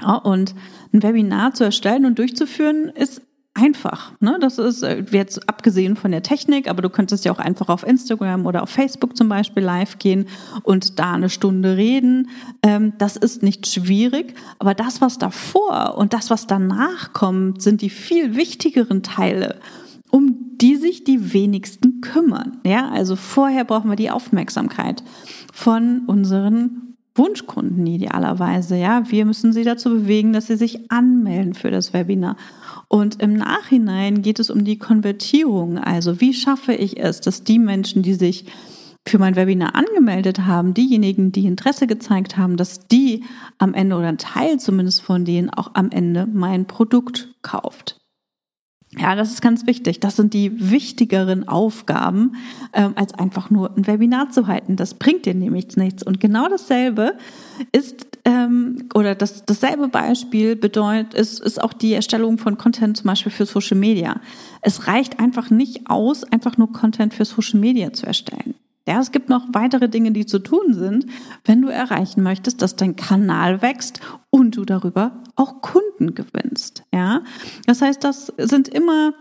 Ja, 0.00 0.16
und 0.16 0.54
ein 0.92 1.02
Webinar 1.02 1.54
zu 1.54 1.64
erstellen 1.64 2.04
und 2.04 2.18
durchzuführen 2.18 2.88
ist 2.88 3.22
einfach. 3.56 4.12
Ne? 4.20 4.38
Das 4.40 4.58
ist 4.58 4.82
äh, 4.82 5.04
jetzt 5.10 5.48
abgesehen 5.48 5.96
von 5.96 6.10
der 6.10 6.22
Technik, 6.22 6.68
aber 6.68 6.82
du 6.82 6.90
könntest 6.90 7.24
ja 7.24 7.32
auch 7.32 7.38
einfach 7.38 7.68
auf 7.68 7.86
Instagram 7.86 8.46
oder 8.46 8.62
auf 8.62 8.70
Facebook 8.70 9.16
zum 9.16 9.28
Beispiel 9.28 9.62
live 9.62 9.98
gehen 9.98 10.26
und 10.62 10.98
da 10.98 11.14
eine 11.14 11.30
Stunde 11.30 11.76
reden. 11.76 12.28
Ähm, 12.62 12.92
das 12.98 13.16
ist 13.16 13.42
nicht 13.42 13.66
schwierig, 13.66 14.34
aber 14.58 14.74
das, 14.74 15.00
was 15.00 15.18
davor 15.18 15.96
und 15.96 16.12
das, 16.12 16.30
was 16.30 16.46
danach 16.46 17.12
kommt, 17.12 17.62
sind 17.62 17.80
die 17.80 17.90
viel 17.90 18.36
wichtigeren 18.36 19.02
Teile 19.02 19.56
um 20.10 20.56
die 20.60 20.76
sich 20.76 21.04
die 21.04 21.34
wenigsten 21.34 22.00
kümmern. 22.00 22.58
Ja, 22.64 22.88
also 22.90 23.16
vorher 23.16 23.64
brauchen 23.64 23.90
wir 23.90 23.96
die 23.96 24.10
Aufmerksamkeit 24.10 25.02
von 25.52 26.02
unseren 26.06 26.94
Wunschkunden 27.14 27.86
idealerweise. 27.86 28.76
Ja, 28.76 29.10
wir 29.10 29.24
müssen 29.24 29.52
sie 29.52 29.64
dazu 29.64 29.90
bewegen, 29.90 30.32
dass 30.32 30.46
sie 30.46 30.56
sich 30.56 30.90
anmelden 30.90 31.54
für 31.54 31.70
das 31.70 31.92
Webinar. 31.92 32.36
Und 32.88 33.20
im 33.20 33.34
Nachhinein 33.34 34.22
geht 34.22 34.38
es 34.38 34.50
um 34.50 34.64
die 34.64 34.78
Konvertierung. 34.78 35.78
Also 35.78 36.20
wie 36.20 36.34
schaffe 36.34 36.72
ich 36.72 36.98
es, 36.98 37.20
dass 37.20 37.42
die 37.42 37.58
Menschen, 37.58 38.02
die 38.02 38.14
sich 38.14 38.46
für 39.06 39.18
mein 39.18 39.36
Webinar 39.36 39.74
angemeldet 39.74 40.40
haben, 40.40 40.74
diejenigen, 40.74 41.30
die 41.32 41.46
Interesse 41.46 41.86
gezeigt 41.86 42.36
haben, 42.36 42.56
dass 42.56 42.88
die 42.88 43.24
am 43.58 43.72
Ende 43.74 43.96
oder 43.96 44.08
ein 44.08 44.18
Teil 44.18 44.58
zumindest 44.58 45.02
von 45.02 45.24
denen 45.24 45.50
auch 45.50 45.70
am 45.74 45.90
Ende 45.90 46.26
mein 46.26 46.66
Produkt 46.66 47.34
kauft. 47.42 47.98
Ja, 48.98 49.14
das 49.14 49.30
ist 49.30 49.42
ganz 49.42 49.66
wichtig. 49.66 50.00
Das 50.00 50.16
sind 50.16 50.32
die 50.32 50.70
wichtigeren 50.70 51.46
Aufgaben, 51.46 52.36
ähm, 52.72 52.92
als 52.94 53.12
einfach 53.14 53.50
nur 53.50 53.76
ein 53.76 53.86
Webinar 53.86 54.30
zu 54.30 54.46
halten. 54.46 54.76
Das 54.76 54.94
bringt 54.94 55.26
dir 55.26 55.34
nämlich 55.34 55.76
nichts. 55.76 56.02
Und 56.02 56.18
genau 56.18 56.48
dasselbe 56.48 57.14
ist 57.72 58.06
ähm, 58.24 58.88
oder 58.94 59.14
das, 59.14 59.44
dasselbe 59.44 59.88
Beispiel 59.88 60.56
bedeutet, 60.56 61.14
ist, 61.14 61.40
ist 61.40 61.62
auch 61.62 61.72
die 61.72 61.92
Erstellung 61.92 62.38
von 62.38 62.56
Content 62.56 62.96
zum 62.96 63.06
Beispiel 63.06 63.32
für 63.32 63.46
Social 63.46 63.76
Media. 63.76 64.20
Es 64.62 64.86
reicht 64.86 65.20
einfach 65.20 65.50
nicht 65.50 65.90
aus, 65.90 66.24
einfach 66.24 66.56
nur 66.56 66.72
Content 66.72 67.12
für 67.12 67.24
Social 67.24 67.60
Media 67.60 67.92
zu 67.92 68.06
erstellen. 68.06 68.54
Ja, 68.86 69.00
es 69.00 69.10
gibt 69.10 69.28
noch 69.28 69.46
weitere 69.52 69.88
Dinge, 69.88 70.12
die 70.12 70.26
zu 70.26 70.38
tun 70.38 70.72
sind, 70.72 71.06
wenn 71.44 71.60
du 71.60 71.68
erreichen 71.68 72.22
möchtest, 72.22 72.62
dass 72.62 72.76
dein 72.76 72.94
Kanal 72.94 73.60
wächst 73.60 74.00
und 74.30 74.56
du 74.56 74.64
darüber 74.64 75.22
auch 75.34 75.60
Kunden 75.60 76.14
gewinnst. 76.14 76.84
Ja, 76.92 77.22
das 77.66 77.82
heißt, 77.82 78.04
das 78.04 78.32
sind 78.38 78.68
immer 78.68 79.12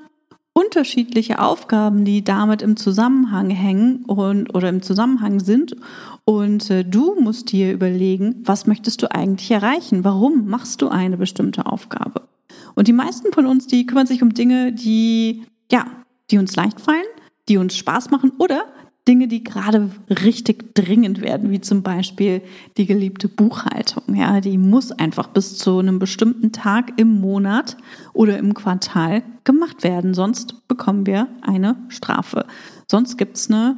unterschiedliche 0.53 1.39
Aufgaben, 1.39 2.05
die 2.05 2.23
damit 2.23 2.61
im 2.61 2.77
Zusammenhang 2.77 3.49
hängen 3.49 4.05
und 4.05 4.53
oder 4.55 4.69
im 4.69 4.81
Zusammenhang 4.81 5.39
sind. 5.39 5.75
Und 6.23 6.69
äh, 6.69 6.85
du 6.85 7.19
musst 7.19 7.51
dir 7.51 7.73
überlegen, 7.73 8.41
was 8.45 8.65
möchtest 8.65 9.01
du 9.01 9.11
eigentlich 9.11 9.51
erreichen? 9.51 10.03
Warum 10.03 10.47
machst 10.47 10.81
du 10.81 10.87
eine 10.87 11.17
bestimmte 11.17 11.65
Aufgabe? 11.65 12.21
Und 12.75 12.87
die 12.87 12.93
meisten 12.93 13.33
von 13.33 13.45
uns, 13.45 13.67
die 13.67 13.85
kümmern 13.85 14.07
sich 14.07 14.21
um 14.21 14.33
Dinge, 14.33 14.71
die 14.71 15.43
ja, 15.71 15.85
die 16.31 16.37
uns 16.37 16.55
leicht 16.55 16.79
fallen, 16.79 17.03
die 17.49 17.57
uns 17.57 17.75
Spaß 17.75 18.11
machen 18.11 18.31
oder 18.37 18.63
Dinge, 19.07 19.27
die 19.27 19.43
gerade 19.43 19.91
richtig 20.09 20.73
dringend 20.73 21.21
werden, 21.21 21.51
wie 21.51 21.61
zum 21.61 21.83
Beispiel 21.83 22.41
die 22.77 22.85
geliebte 22.87 23.27
Buchhaltung. 23.29 24.15
Ja, 24.15 24.41
die 24.41 24.57
muss 24.57 24.91
einfach 24.91 25.27
bis 25.27 25.57
zu 25.57 25.77
einem 25.77 25.99
bestimmten 25.99 26.51
Tag 26.51 26.93
im 26.97 27.21
Monat 27.21 27.77
oder 28.13 28.37
im 28.39 28.53
Quartal 28.55 29.21
gemacht 29.43 29.83
werden. 29.83 30.13
Sonst 30.15 30.67
bekommen 30.67 31.05
wir 31.05 31.27
eine 31.41 31.75
Strafe. 31.89 32.45
Sonst 32.87 33.17
gibt's 33.17 33.49
eine 33.49 33.77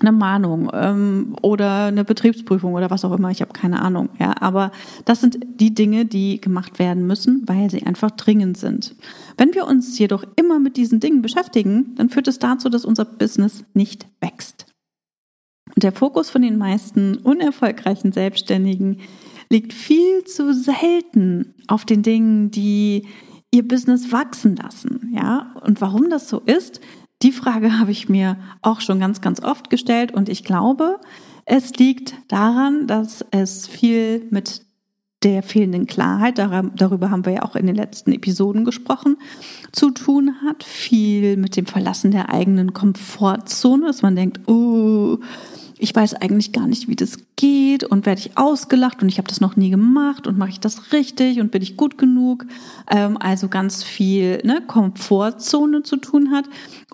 eine 0.00 0.12
Mahnung 0.12 0.70
ähm, 0.72 1.36
oder 1.40 1.86
eine 1.86 2.04
Betriebsprüfung 2.04 2.74
oder 2.74 2.90
was 2.90 3.04
auch 3.04 3.12
immer, 3.12 3.30
ich 3.30 3.40
habe 3.40 3.52
keine 3.52 3.80
Ahnung. 3.80 4.08
Ja, 4.18 4.34
aber 4.40 4.72
das 5.04 5.20
sind 5.20 5.38
die 5.60 5.72
Dinge, 5.72 6.04
die 6.04 6.40
gemacht 6.40 6.78
werden 6.78 7.06
müssen, 7.06 7.44
weil 7.46 7.70
sie 7.70 7.84
einfach 7.86 8.10
dringend 8.10 8.58
sind. 8.58 8.96
Wenn 9.36 9.54
wir 9.54 9.66
uns 9.66 9.96
jedoch 9.98 10.24
immer 10.36 10.58
mit 10.58 10.76
diesen 10.76 10.98
Dingen 10.98 11.22
beschäftigen, 11.22 11.94
dann 11.96 12.10
führt 12.10 12.26
es 12.26 12.40
dazu, 12.40 12.68
dass 12.68 12.84
unser 12.84 13.04
Business 13.04 13.64
nicht 13.72 14.06
wächst. 14.20 14.66
Und 15.74 15.82
der 15.82 15.92
Fokus 15.92 16.28
von 16.28 16.42
den 16.42 16.58
meisten 16.58 17.16
unerfolgreichen 17.18 18.12
Selbstständigen 18.12 19.00
liegt 19.48 19.72
viel 19.72 20.24
zu 20.24 20.52
selten 20.54 21.54
auf 21.68 21.84
den 21.84 22.02
Dingen, 22.02 22.50
die 22.50 23.06
ihr 23.52 23.66
Business 23.66 24.10
wachsen 24.10 24.56
lassen. 24.56 25.12
Ja, 25.14 25.54
und 25.62 25.80
warum 25.80 26.10
das 26.10 26.28
so 26.28 26.40
ist, 26.40 26.80
die 27.24 27.32
Frage 27.32 27.78
habe 27.78 27.90
ich 27.90 28.08
mir 28.08 28.36
auch 28.62 28.80
schon 28.80 29.00
ganz, 29.00 29.20
ganz 29.20 29.42
oft 29.42 29.70
gestellt 29.70 30.12
und 30.12 30.28
ich 30.28 30.44
glaube, 30.44 31.00
es 31.46 31.74
liegt 31.74 32.14
daran, 32.28 32.86
dass 32.86 33.24
es 33.30 33.66
viel 33.66 34.26
mit 34.30 34.62
der 35.22 35.42
fehlenden 35.42 35.86
Klarheit, 35.86 36.36
darüber 36.38 37.10
haben 37.10 37.24
wir 37.24 37.32
ja 37.32 37.42
auch 37.42 37.56
in 37.56 37.66
den 37.66 37.76
letzten 37.76 38.12
Episoden 38.12 38.66
gesprochen, 38.66 39.16
zu 39.72 39.90
tun 39.90 40.34
hat. 40.44 40.62
Viel 40.62 41.38
mit 41.38 41.56
dem 41.56 41.64
Verlassen 41.64 42.10
der 42.10 42.28
eigenen 42.28 42.74
Komfortzone, 42.74 43.86
dass 43.86 44.02
man 44.02 44.16
denkt, 44.16 44.46
oh, 44.48 45.18
ich 45.78 45.94
weiß 45.94 46.14
eigentlich 46.14 46.52
gar 46.52 46.66
nicht, 46.66 46.88
wie 46.88 46.96
das 46.96 47.18
geht 47.36 47.84
und 47.84 48.06
werde 48.06 48.20
ich 48.20 48.38
ausgelacht 48.38 49.02
und 49.02 49.08
ich 49.08 49.18
habe 49.18 49.28
das 49.28 49.40
noch 49.40 49.56
nie 49.56 49.70
gemacht 49.70 50.26
und 50.26 50.38
mache 50.38 50.50
ich 50.50 50.60
das 50.60 50.92
richtig 50.92 51.40
und 51.40 51.50
bin 51.50 51.62
ich 51.62 51.76
gut 51.76 51.98
genug. 51.98 52.46
Ähm, 52.90 53.16
also 53.18 53.48
ganz 53.48 53.82
viel 53.82 54.40
ne, 54.44 54.62
Komfortzone 54.66 55.82
zu 55.82 55.96
tun 55.96 56.30
hat. 56.30 56.44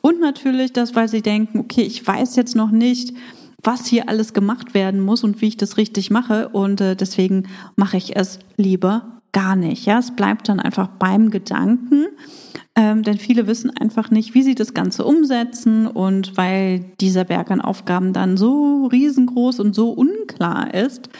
Und 0.00 0.20
natürlich 0.20 0.72
das, 0.72 0.94
weil 0.94 1.08
sie 1.08 1.22
denken, 1.22 1.58
okay, 1.60 1.82
ich 1.82 2.06
weiß 2.06 2.36
jetzt 2.36 2.56
noch 2.56 2.70
nicht, 2.70 3.14
was 3.62 3.86
hier 3.86 4.08
alles 4.08 4.32
gemacht 4.32 4.72
werden 4.74 5.00
muss 5.00 5.22
und 5.22 5.40
wie 5.40 5.48
ich 5.48 5.56
das 5.56 5.76
richtig 5.76 6.10
mache. 6.10 6.48
Und 6.48 6.80
äh, 6.80 6.96
deswegen 6.96 7.48
mache 7.76 7.96
ich 7.96 8.16
es 8.16 8.38
lieber 8.56 9.20
gar 9.32 9.56
nicht. 9.56 9.86
Ja, 9.86 9.98
es 9.98 10.10
bleibt 10.16 10.48
dann 10.48 10.60
einfach 10.60 10.88
beim 10.88 11.30
Gedanken 11.30 12.06
ähm, 12.76 13.02
denn 13.02 13.18
viele 13.18 13.46
wissen 13.46 13.70
einfach 13.76 14.10
nicht, 14.10 14.34
wie 14.34 14.42
sie 14.42 14.54
das 14.54 14.74
Ganze 14.74 15.04
umsetzen 15.04 15.86
und 15.86 16.36
weil 16.36 16.80
dieser 17.00 17.24
Berg 17.24 17.50
an 17.50 17.60
Aufgaben 17.60 18.12
dann 18.12 18.36
so 18.36 18.86
riesengroß 18.86 19.60
und 19.60 19.74
so 19.74 19.90
unklar 19.90 20.72
ist, 20.72 21.10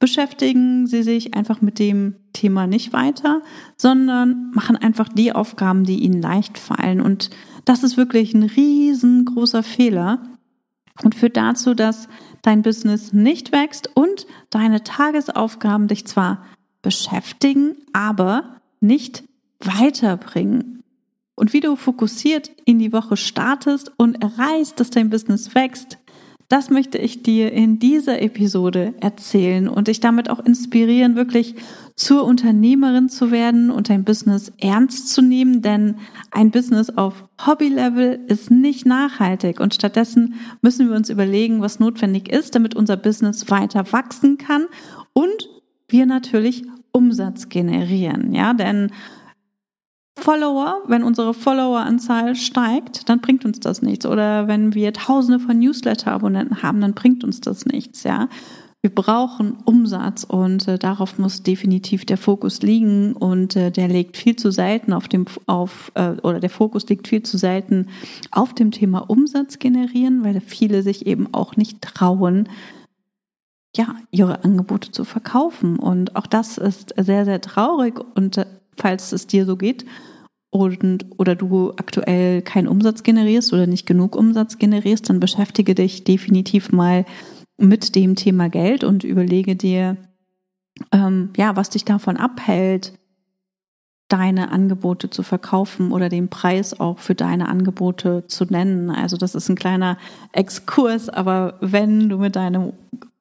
beschäftigen 0.00 0.86
sie 0.86 1.02
sich 1.02 1.34
einfach 1.34 1.60
mit 1.60 1.78
dem 1.78 2.16
Thema 2.32 2.66
nicht 2.66 2.92
weiter, 2.92 3.42
sondern 3.76 4.50
machen 4.52 4.76
einfach 4.76 5.08
die 5.08 5.32
Aufgaben, 5.32 5.84
die 5.84 6.00
ihnen 6.00 6.20
leicht 6.20 6.58
fallen. 6.58 7.00
Und 7.00 7.30
das 7.68 7.82
ist 7.82 7.98
wirklich 7.98 8.32
ein 8.32 8.44
riesengroßer 8.44 9.62
Fehler 9.62 10.22
und 11.02 11.14
führt 11.14 11.36
dazu, 11.36 11.74
dass 11.74 12.08
dein 12.40 12.62
Business 12.62 13.12
nicht 13.12 13.52
wächst 13.52 13.90
und 13.94 14.26
deine 14.48 14.82
Tagesaufgaben 14.84 15.86
dich 15.86 16.06
zwar 16.06 16.44
beschäftigen, 16.80 17.76
aber 17.92 18.60
nicht 18.80 19.24
weiterbringen. 19.60 20.82
Und 21.34 21.52
wie 21.52 21.60
du 21.60 21.76
fokussiert 21.76 22.50
in 22.64 22.78
die 22.78 22.92
Woche 22.92 23.16
startest 23.16 23.92
und 23.96 24.22
erreichst, 24.22 24.80
dass 24.80 24.90
dein 24.90 25.10
Business 25.10 25.54
wächst, 25.54 25.98
das 26.48 26.70
möchte 26.70 26.96
ich 26.96 27.22
dir 27.22 27.52
in 27.52 27.78
dieser 27.78 28.22
Episode 28.22 28.94
erzählen 29.00 29.68
und 29.68 29.88
dich 29.88 30.00
damit 30.00 30.30
auch 30.30 30.38
inspirieren, 30.38 31.14
wirklich 31.14 31.56
zur 31.94 32.24
Unternehmerin 32.24 33.10
zu 33.10 33.30
werden 33.30 33.70
und 33.70 33.90
dein 33.90 34.04
Business 34.04 34.50
ernst 34.58 35.10
zu 35.10 35.20
nehmen, 35.20 35.60
denn 35.60 35.96
ein 36.30 36.50
Business 36.50 36.88
auf 36.88 37.24
Hobby-Level 37.44 38.20
ist 38.28 38.50
nicht 38.50 38.86
nachhaltig 38.86 39.60
und 39.60 39.74
stattdessen 39.74 40.34
müssen 40.62 40.88
wir 40.88 40.96
uns 40.96 41.10
überlegen, 41.10 41.60
was 41.60 41.80
notwendig 41.80 42.32
ist, 42.32 42.54
damit 42.54 42.74
unser 42.74 42.96
Business 42.96 43.50
weiter 43.50 43.92
wachsen 43.92 44.38
kann 44.38 44.66
und 45.12 45.50
wir 45.88 46.06
natürlich 46.06 46.64
Umsatz 46.92 47.50
generieren, 47.50 48.34
ja, 48.34 48.54
denn 48.54 48.90
Follower, 50.18 50.82
wenn 50.86 51.02
unsere 51.02 51.34
Followeranzahl 51.34 52.34
steigt, 52.34 53.08
dann 53.08 53.20
bringt 53.20 53.44
uns 53.44 53.60
das 53.60 53.82
nichts. 53.82 54.04
Oder 54.06 54.48
wenn 54.48 54.74
wir 54.74 54.92
Tausende 54.92 55.40
von 55.40 55.58
Newsletter-Abonnenten 55.58 56.62
haben, 56.62 56.80
dann 56.80 56.94
bringt 56.94 57.24
uns 57.24 57.40
das 57.40 57.66
nichts. 57.66 58.02
Ja, 58.02 58.28
wir 58.80 58.94
brauchen 58.94 59.56
Umsatz 59.64 60.22
und 60.22 60.68
äh, 60.68 60.78
darauf 60.78 61.18
muss 61.18 61.42
definitiv 61.42 62.04
der 62.06 62.16
Fokus 62.16 62.62
liegen 62.62 63.12
und 63.12 63.56
äh, 63.56 63.72
der 63.72 63.88
liegt 63.88 64.16
viel 64.16 64.36
zu 64.36 64.52
selten 64.52 64.92
auf 64.92 65.08
dem 65.08 65.24
auf 65.46 65.90
äh, 65.94 66.12
oder 66.22 66.38
der 66.38 66.50
Fokus 66.50 66.88
liegt 66.88 67.08
viel 67.08 67.24
zu 67.24 67.38
selten 67.38 67.88
auf 68.30 68.54
dem 68.54 68.70
Thema 68.70 69.00
Umsatz 69.10 69.58
generieren, 69.58 70.22
weil 70.22 70.40
viele 70.40 70.84
sich 70.84 71.06
eben 71.06 71.34
auch 71.34 71.56
nicht 71.56 71.82
trauen, 71.82 72.48
ja, 73.76 73.96
ihre 74.12 74.44
Angebote 74.44 74.92
zu 74.92 75.04
verkaufen 75.04 75.80
und 75.80 76.14
auch 76.14 76.28
das 76.28 76.56
ist 76.56 76.94
sehr 76.96 77.24
sehr 77.24 77.40
traurig 77.40 77.98
und 78.14 78.38
äh, 78.38 78.46
falls 78.78 79.12
es 79.12 79.26
dir 79.26 79.44
so 79.44 79.56
geht. 79.56 79.84
Und 80.50 81.06
oder 81.18 81.34
du 81.34 81.72
aktuell 81.76 82.40
keinen 82.40 82.68
Umsatz 82.68 83.02
generierst 83.02 83.52
oder 83.52 83.66
nicht 83.66 83.86
genug 83.86 84.16
Umsatz 84.16 84.58
generierst, 84.58 85.10
dann 85.10 85.20
beschäftige 85.20 85.74
dich 85.74 86.04
definitiv 86.04 86.72
mal 86.72 87.04
mit 87.58 87.94
dem 87.94 88.16
Thema 88.16 88.48
Geld 88.48 88.82
und 88.82 89.04
überlege 89.04 89.56
dir, 89.56 89.98
ähm, 90.92 91.30
ja, 91.36 91.56
was 91.56 91.70
dich 91.70 91.84
davon 91.84 92.16
abhält, 92.16 92.97
deine 94.08 94.50
Angebote 94.50 95.10
zu 95.10 95.22
verkaufen 95.22 95.92
oder 95.92 96.08
den 96.08 96.28
Preis 96.28 96.78
auch 96.78 96.98
für 96.98 97.14
deine 97.14 97.48
Angebote 97.48 98.24
zu 98.26 98.44
nennen. 98.44 98.90
Also 98.90 99.16
das 99.16 99.34
ist 99.34 99.48
ein 99.48 99.56
kleiner 99.56 99.98
Exkurs, 100.32 101.08
aber 101.08 101.54
wenn 101.60 102.08
du 102.08 102.18
mit 102.18 102.36
deinem 102.36 102.72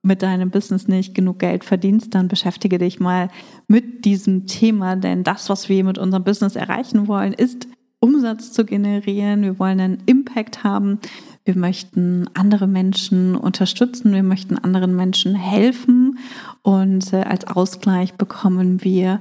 mit 0.03 0.21
deinem 0.21 0.51
Business 0.51 0.87
nicht 0.87 1.13
genug 1.13 1.39
Geld 1.39 1.65
verdienst, 1.65 2.15
dann 2.15 2.29
beschäftige 2.29 2.77
dich 2.77 3.01
mal 3.01 3.29
mit 3.67 4.05
diesem 4.05 4.47
Thema, 4.47 4.95
denn 4.95 5.23
das, 5.23 5.49
was 5.49 5.67
wir 5.67 5.83
mit 5.83 5.97
unserem 5.97 6.23
Business 6.23 6.55
erreichen 6.55 7.09
wollen, 7.09 7.33
ist 7.33 7.67
Umsatz 7.99 8.53
zu 8.53 8.63
generieren. 8.63 9.41
Wir 9.41 9.59
wollen 9.59 9.79
einen 9.79 10.03
Impact 10.05 10.63
haben. 10.63 10.99
Wir 11.45 11.57
möchten 11.57 12.29
andere 12.35 12.67
Menschen 12.67 13.35
unterstützen. 13.35 14.13
Wir 14.13 14.23
möchten 14.23 14.57
anderen 14.57 14.95
Menschen 14.95 15.35
helfen. 15.35 16.19
Und 16.61 17.11
äh, 17.11 17.23
als 17.23 17.47
Ausgleich 17.47 18.13
bekommen 18.13 18.83
wir 18.83 19.19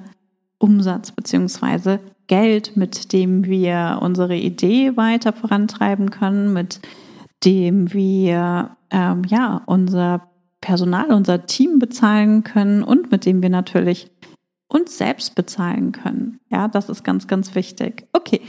Umsatz 0.59 1.13
beziehungsweise 1.13 2.01
Geld, 2.27 2.77
mit 2.77 3.13
dem 3.13 3.45
wir 3.45 3.99
unsere 4.03 4.37
Idee 4.37 4.97
weiter 4.97 5.33
vorantreiben 5.33 6.11
können, 6.11 6.53
mit 6.53 6.81
dem 7.45 7.93
wir 7.93 8.77
ähm, 8.91 9.23
ja 9.29 9.63
unser 9.67 10.29
Personal, 10.61 11.13
unser 11.13 11.47
Team 11.47 11.79
bezahlen 11.79 12.43
können 12.43 12.83
und 12.83 13.11
mit 13.11 13.27
dem 13.27 13.43
wir 13.43 13.51
natürlich 13.51 14.11
uns 14.69 14.99
selbst 14.99 15.35
bezahlen 15.35 15.93
können. 15.93 16.41
Ja, 16.51 16.67
das 16.69 16.89
ist 16.89 17.05
ganz, 17.05 17.29
ganz 17.29 17.55
wichtig. 17.55 18.09
Okay, 18.13 18.41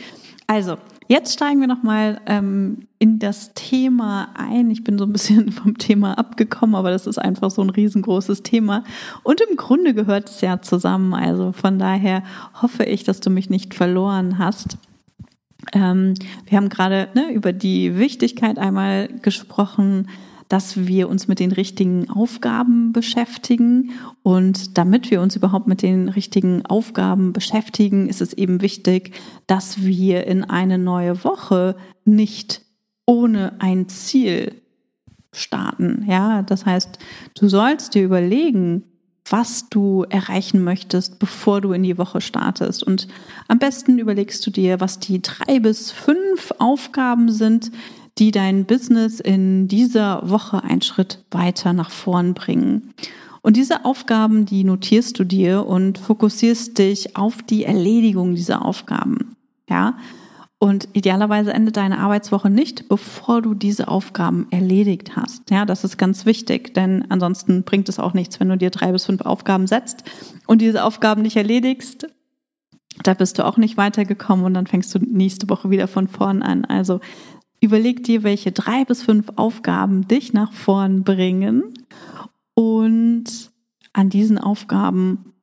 also 0.47 0.77
jetzt 1.09 1.33
steigen 1.33 1.59
wir 1.59 1.67
nochmal 1.67 2.21
ähm, 2.25 2.87
in 2.99 3.19
das 3.19 3.53
Thema 3.53 4.29
ein. 4.35 4.71
Ich 4.71 4.83
bin 4.83 4.97
so 4.97 5.05
ein 5.05 5.11
bisschen 5.11 5.51
vom 5.51 5.77
Thema 5.77 6.17
abgekommen, 6.17 6.75
aber 6.75 6.89
das 6.89 7.05
ist 7.05 7.17
einfach 7.17 7.51
so 7.51 7.61
ein 7.61 7.69
riesengroßes 7.69 8.43
Thema. 8.43 8.83
Und 9.23 9.41
im 9.41 9.57
Grunde 9.57 9.93
gehört 9.93 10.29
es 10.29 10.41
ja 10.41 10.61
zusammen. 10.61 11.13
Also 11.13 11.51
von 11.51 11.77
daher 11.77 12.23
hoffe 12.61 12.85
ich, 12.85 13.03
dass 13.03 13.19
du 13.19 13.29
mich 13.29 13.49
nicht 13.49 13.73
verloren 13.73 14.37
hast. 14.39 14.77
Ähm, 15.73 16.13
wir 16.45 16.57
haben 16.57 16.69
gerade 16.69 17.09
ne, 17.13 17.31
über 17.33 17.51
die 17.51 17.97
Wichtigkeit 17.97 18.57
einmal 18.57 19.09
gesprochen, 19.21 20.07
dass 20.49 20.87
wir 20.87 21.09
uns 21.09 21.27
mit 21.27 21.39
den 21.39 21.51
richtigen 21.51 22.09
Aufgaben 22.09 22.93
beschäftigen. 22.93 23.91
Und 24.23 24.77
damit 24.77 25.11
wir 25.11 25.21
uns 25.21 25.35
überhaupt 25.35 25.67
mit 25.67 25.81
den 25.81 26.09
richtigen 26.09 26.65
Aufgaben 26.65 27.33
beschäftigen, 27.33 28.09
ist 28.09 28.21
es 28.21 28.33
eben 28.33 28.61
wichtig, 28.61 29.11
dass 29.45 29.83
wir 29.83 30.25
in 30.27 30.43
eine 30.43 30.77
neue 30.77 31.23
Woche 31.23 31.75
nicht 32.05 32.61
ohne 33.05 33.59
ein 33.59 33.89
Ziel 33.89 34.61
starten. 35.33 36.05
Ja, 36.07 36.41
das 36.41 36.65
heißt, 36.65 36.99
du 37.39 37.47
sollst 37.47 37.95
dir 37.95 38.03
überlegen, 38.03 38.83
was 39.29 39.69
du 39.69 40.05
erreichen 40.09 40.63
möchtest, 40.63 41.19
bevor 41.19 41.61
du 41.61 41.73
in 41.73 41.83
die 41.83 41.97
Woche 41.97 42.21
startest. 42.21 42.83
Und 42.83 43.07
am 43.47 43.59
besten 43.59 43.99
überlegst 43.99 44.45
du 44.45 44.51
dir, 44.51 44.79
was 44.79 44.99
die 44.99 45.21
drei 45.21 45.59
bis 45.59 45.91
fünf 45.91 46.53
Aufgaben 46.59 47.29
sind, 47.31 47.71
die 48.19 48.31
dein 48.31 48.65
Business 48.65 49.19
in 49.19 49.67
dieser 49.67 50.29
Woche 50.29 50.63
einen 50.63 50.81
Schritt 50.81 51.23
weiter 51.31 51.73
nach 51.73 51.91
vorn 51.91 52.33
bringen. 52.33 52.93
Und 53.41 53.55
diese 53.55 53.85
Aufgaben, 53.85 54.45
die 54.45 54.63
notierst 54.63 55.17
du 55.19 55.23
dir 55.23 55.65
und 55.65 55.97
fokussierst 55.97 56.77
dich 56.77 57.15
auf 57.15 57.41
die 57.43 57.63
Erledigung 57.63 58.35
dieser 58.35 58.65
Aufgaben. 58.65 59.35
Ja. 59.69 59.97
Und 60.59 60.89
idealerweise 60.93 61.53
endet 61.53 61.77
deine 61.77 61.99
Arbeitswoche 61.99 62.49
nicht, 62.49 62.89
bevor 62.89 63.43
du 63.43 63.53
diese 63.53 63.87
Aufgaben 63.87 64.47
erledigt 64.49 65.15
hast. 65.15 65.51
Ja, 65.51 65.65
das 65.65 65.83
ist 65.83 65.97
ganz 65.97 66.25
wichtig, 66.25 66.73
denn 66.73 67.05
ansonsten 67.09 67.63
bringt 67.63 67.87
es 67.89 67.99
auch 67.99 68.13
nichts, 68.13 68.39
wenn 68.39 68.49
du 68.49 68.57
dir 68.57 68.71
drei 68.71 68.91
bis 68.91 69.05
fünf 69.05 69.21
Aufgaben 69.21 69.67
setzt 69.67 70.03
und 70.47 70.61
diese 70.61 70.83
Aufgaben 70.83 71.21
nicht 71.21 71.37
erledigst. 71.37 72.07
Da 73.03 73.13
bist 73.13 73.37
du 73.37 73.45
auch 73.45 73.57
nicht 73.57 73.77
weitergekommen 73.77 74.45
und 74.45 74.55
dann 74.55 74.65
fängst 74.65 74.93
du 74.95 74.99
nächste 74.99 75.47
Woche 75.47 75.69
wieder 75.69 75.87
von 75.87 76.07
vorn 76.07 76.41
an. 76.41 76.65
Also 76.65 77.01
Überleg 77.59 78.03
dir, 78.03 78.23
welche 78.23 78.51
drei 78.51 78.85
bis 78.85 79.03
fünf 79.03 79.29
Aufgaben 79.35 80.07
dich 80.07 80.33
nach 80.33 80.53
vorn 80.53 81.03
bringen 81.03 81.73
und 82.53 83.51
an 83.93 84.09
diesen 84.09 84.37
Aufgaben 84.37 85.33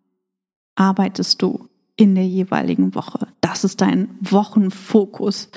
arbeitest 0.77 1.42
du 1.42 1.68
in 1.96 2.14
der 2.14 2.27
jeweiligen 2.27 2.94
Woche. 2.94 3.29
Das 3.40 3.64
ist 3.64 3.81
dein 3.81 4.16
Wochenfokus. 4.20 5.50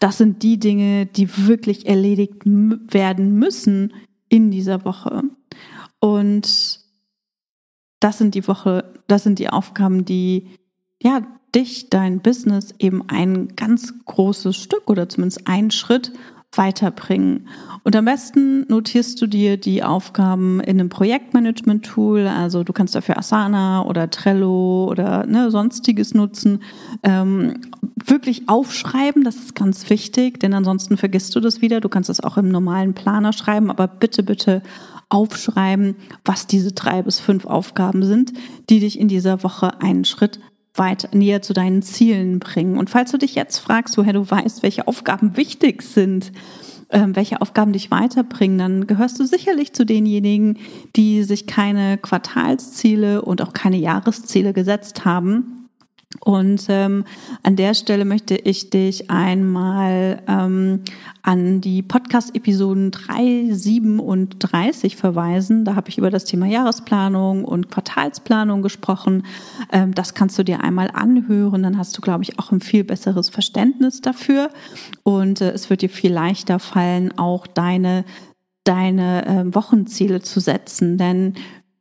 Das 0.00 0.18
sind 0.18 0.42
die 0.42 0.58
Dinge, 0.58 1.06
die 1.06 1.46
wirklich 1.46 1.86
erledigt 1.86 2.42
werden 2.44 3.38
müssen 3.38 3.92
in 4.28 4.50
dieser 4.50 4.84
Woche. 4.84 5.22
Und 6.00 6.80
das 8.00 8.18
sind 8.18 8.34
die 8.34 8.46
Woche, 8.46 8.92
das 9.06 9.22
sind 9.22 9.38
die 9.38 9.48
Aufgaben, 9.48 10.04
die 10.04 10.48
ja 11.02 11.22
dich, 11.54 11.88
dein 11.90 12.20
Business 12.20 12.74
eben 12.78 13.08
ein 13.08 13.54
ganz 13.56 13.94
großes 14.06 14.56
Stück 14.56 14.90
oder 14.90 15.08
zumindest 15.08 15.46
einen 15.46 15.70
Schritt 15.70 16.12
weiterbringen. 16.56 17.48
Und 17.82 17.96
am 17.96 18.04
besten 18.04 18.66
notierst 18.68 19.20
du 19.20 19.26
dir 19.26 19.56
die 19.56 19.82
Aufgaben 19.82 20.60
in 20.60 20.80
einem 20.80 20.88
Projektmanagement-Tool. 20.88 22.26
Also 22.26 22.64
du 22.64 22.72
kannst 22.72 22.94
dafür 22.94 23.18
Asana 23.18 23.84
oder 23.84 24.10
Trello 24.10 24.86
oder 24.88 25.26
ne, 25.26 25.50
sonstiges 25.50 26.14
nutzen. 26.14 26.62
Ähm, 27.02 27.60
wirklich 28.04 28.48
aufschreiben, 28.48 29.24
das 29.24 29.36
ist 29.36 29.54
ganz 29.54 29.90
wichtig, 29.90 30.40
denn 30.40 30.54
ansonsten 30.54 30.96
vergisst 30.96 31.34
du 31.34 31.40
das 31.40 31.60
wieder. 31.60 31.80
Du 31.80 31.88
kannst 31.88 32.10
es 32.10 32.22
auch 32.22 32.36
im 32.36 32.48
normalen 32.48 32.94
Planer 32.94 33.32
schreiben, 33.32 33.70
aber 33.70 33.88
bitte, 33.88 34.22
bitte 34.22 34.62
aufschreiben, 35.08 35.96
was 36.24 36.46
diese 36.46 36.72
drei 36.72 37.02
bis 37.02 37.20
fünf 37.20 37.46
Aufgaben 37.46 38.04
sind, 38.04 38.32
die 38.70 38.80
dich 38.80 38.98
in 38.98 39.08
dieser 39.08 39.42
Woche 39.42 39.80
einen 39.80 40.04
Schritt 40.04 40.40
weit 40.74 41.14
näher 41.14 41.42
zu 41.42 41.52
deinen 41.52 41.82
Zielen 41.82 42.38
bringen. 42.38 42.78
Und 42.78 42.90
falls 42.90 43.10
du 43.10 43.18
dich 43.18 43.34
jetzt 43.34 43.58
fragst, 43.58 43.96
woher 43.96 44.12
du 44.12 44.28
weißt, 44.28 44.62
welche 44.62 44.88
Aufgaben 44.88 45.36
wichtig 45.36 45.82
sind, 45.82 46.32
ähm, 46.90 47.16
welche 47.16 47.40
Aufgaben 47.40 47.72
dich 47.72 47.90
weiterbringen, 47.90 48.58
dann 48.58 48.86
gehörst 48.86 49.18
du 49.18 49.24
sicherlich 49.24 49.72
zu 49.72 49.86
denjenigen, 49.86 50.58
die 50.96 51.22
sich 51.22 51.46
keine 51.46 51.98
Quartalsziele 51.98 53.22
und 53.22 53.42
auch 53.42 53.52
keine 53.52 53.76
Jahresziele 53.76 54.52
gesetzt 54.52 55.04
haben 55.04 55.63
und 56.20 56.66
ähm, 56.68 57.04
an 57.42 57.56
der 57.56 57.74
Stelle 57.74 58.04
möchte 58.04 58.36
ich 58.36 58.70
dich 58.70 59.10
einmal 59.10 60.22
ähm, 60.28 60.80
an 61.22 61.60
die 61.60 61.82
Podcast-Episoden 61.82 62.90
3, 62.90 63.48
7 63.50 63.98
und 63.98 64.36
30 64.38 64.96
verweisen. 64.96 65.64
Da 65.64 65.74
habe 65.74 65.88
ich 65.88 65.98
über 65.98 66.10
das 66.10 66.24
Thema 66.24 66.46
Jahresplanung 66.46 67.44
und 67.44 67.70
Quartalsplanung 67.70 68.62
gesprochen. 68.62 69.24
Ähm, 69.72 69.94
das 69.94 70.14
kannst 70.14 70.38
du 70.38 70.44
dir 70.44 70.62
einmal 70.62 70.90
anhören. 70.92 71.62
Dann 71.62 71.78
hast 71.78 71.96
du, 71.96 72.00
glaube 72.00 72.22
ich, 72.22 72.38
auch 72.38 72.52
ein 72.52 72.60
viel 72.60 72.84
besseres 72.84 73.30
Verständnis 73.30 74.00
dafür. 74.00 74.50
Und 75.02 75.40
äh, 75.40 75.50
es 75.50 75.70
wird 75.70 75.82
dir 75.82 75.90
viel 75.90 76.12
leichter 76.12 76.58
fallen, 76.58 77.16
auch 77.18 77.46
deine 77.46 78.04
deine 78.64 79.26
äh, 79.26 79.54
Wochenziele 79.54 80.22
zu 80.22 80.40
setzen. 80.40 80.96
Denn 80.96 81.34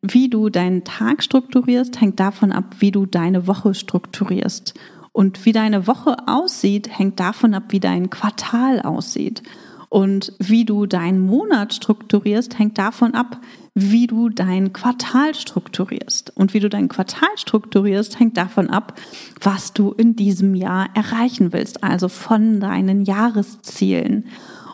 wie 0.04 0.30
du 0.30 0.50
deinen 0.50 0.84
Tag 0.84 1.24
strukturierst, 1.24 2.00
hängt 2.00 2.20
davon 2.20 2.52
ab, 2.52 2.76
wie 2.80 2.92
du 2.92 3.06
deine 3.06 3.48
Woche 3.48 3.74
strukturierst. 3.74 4.74
Und 5.14 5.46
wie 5.46 5.54
deine 5.54 5.88
Woche 5.88 6.18
aussieht, 6.28 6.90
hängt 6.98 7.20
davon 7.20 7.54
ab, 7.54 7.66
wie 7.70 7.80
dein 7.80 8.10
Quartal 8.10 8.82
aussieht. 8.82 9.44
Und 9.90 10.34
wie 10.40 10.66
du 10.66 10.88
deinen 10.88 11.22
Monat 11.22 11.74
strukturierst, 11.74 12.58
hängt 12.60 12.78
davon 12.80 13.14
ab, 13.14 13.40
wie 13.76 14.08
du 14.08 14.30
dein 14.30 14.74
Quartal 14.74 15.36
strukturierst. 15.36 16.36
Und 16.36 16.54
wie 16.54 16.60
du 16.60 16.68
dein 16.68 16.90
Quartal 16.90 17.30
strukturierst, 17.36 18.20
hängt 18.20 18.36
davon 18.36 18.70
ab, 18.70 19.00
was 19.40 19.72
du 19.72 19.92
in 19.92 20.16
diesem 20.16 20.56
Jahr 20.56 20.90
erreichen 20.96 21.54
willst, 21.54 21.84
also 21.84 22.10
von 22.10 22.60
deinen 22.60 23.06
Jahreszielen. 23.06 24.26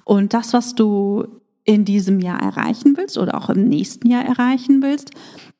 Und 0.05 0.33
das, 0.33 0.53
was 0.53 0.73
du 0.73 1.38
in 1.69 1.85
diesem 1.85 2.19
Jahr 2.19 2.41
erreichen 2.41 2.97
willst 2.97 3.19
oder 3.19 3.37
auch 3.37 3.51
im 3.51 3.69
nächsten 3.69 4.09
Jahr 4.09 4.25
erreichen 4.25 4.81
willst, 4.81 5.11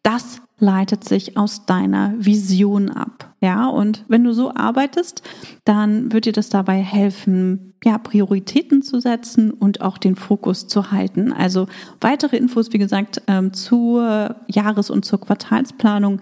das 0.02 0.41
leitet 0.58 1.04
sich 1.04 1.38
aus 1.38 1.67
deiner 1.67 2.15
Vision 2.17 2.89
ab. 2.89 3.36
Ja, 3.41 3.67
und 3.67 4.06
wenn 4.08 4.24
du 4.24 4.34
so 4.34 4.52
arbeitest, 4.56 5.22
dann 5.65 6.12
wird 6.12 6.26
dir 6.26 6.32
das 6.32 6.50
dabei 6.50 6.82
helfen, 6.82 7.76
ja, 7.86 8.00
Prioritäten 8.00 8.82
zu 8.82 9.00
setzen 9.00 9.52
und 9.52 9.82
auch 9.82 10.00
den 10.00 10.15
Fokus 10.15 10.67
zu 10.67 10.91
halten. 10.91 11.32
Also 11.32 11.67
weitere 12.02 12.38
Infos, 12.38 12.74
wie 12.74 12.80
gesagt, 12.80 13.22
ähm, 13.28 13.54
zur 13.54 14.36
Jahres- 14.48 14.89
und 14.89 15.06
zur 15.06 15.22
Quartalsplanung 15.22 16.22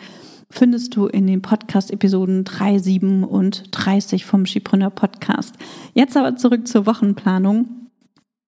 findest 0.50 0.98
du 0.98 1.08
in 1.08 1.28
den 1.28 1.42
Podcast-Episoden 1.42 2.44
3, 2.44 2.78
7 2.80 3.24
und 3.24 3.64
30 3.72 4.26
vom 4.26 4.46
Skipreneur 4.46 4.90
Podcast. 4.90 5.56
Jetzt 5.94 6.18
aber 6.18 6.36
zurück 6.36 6.68
zur 6.68 6.86
Wochenplanung. 6.86 7.87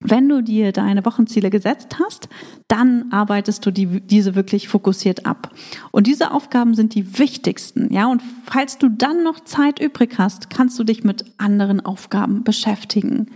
Wenn 0.02 0.30
du 0.30 0.42
dir 0.42 0.72
deine 0.72 1.06
Wochenziele 1.06 1.50
gesetzt 1.50 1.98
hast, 2.00 2.30
dann 2.70 3.12
arbeitest 3.12 3.66
du 3.66 3.72
die, 3.72 4.00
diese 4.00 4.34
wirklich 4.34 4.70
fokussiert 4.70 5.26
ab. 5.26 5.52
Und 5.92 6.08
diese 6.08 6.32
Aufgaben 6.32 6.74
sind 6.74 6.96
die 6.96 7.20
wichtigsten, 7.20 7.94
ja. 7.94 8.08
Und 8.08 8.24
falls 8.46 8.78
du 8.78 8.88
dann 8.88 9.24
noch 9.24 9.42
Zeit 9.42 9.80
übrig 9.80 10.18
hast, 10.18 10.50
kannst 10.50 10.80
du 10.80 10.86
dich 10.86 11.04
mit 11.04 11.26
anderen 11.38 11.82
Aufgaben 11.86 12.46
beschäftigen. 12.46 13.28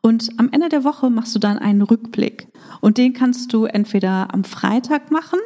Und 0.00 0.30
am 0.38 0.48
Ende 0.50 0.68
der 0.68 0.82
Woche 0.82 1.08
machst 1.08 1.36
du 1.36 1.38
dann 1.38 1.58
einen 1.58 1.82
Rückblick. 1.82 2.48
Und 2.80 2.98
den 2.98 3.12
kannst 3.12 3.52
du 3.52 3.66
entweder 3.66 4.34
am 4.34 4.42
Freitag 4.42 5.12
machen, 5.12 5.38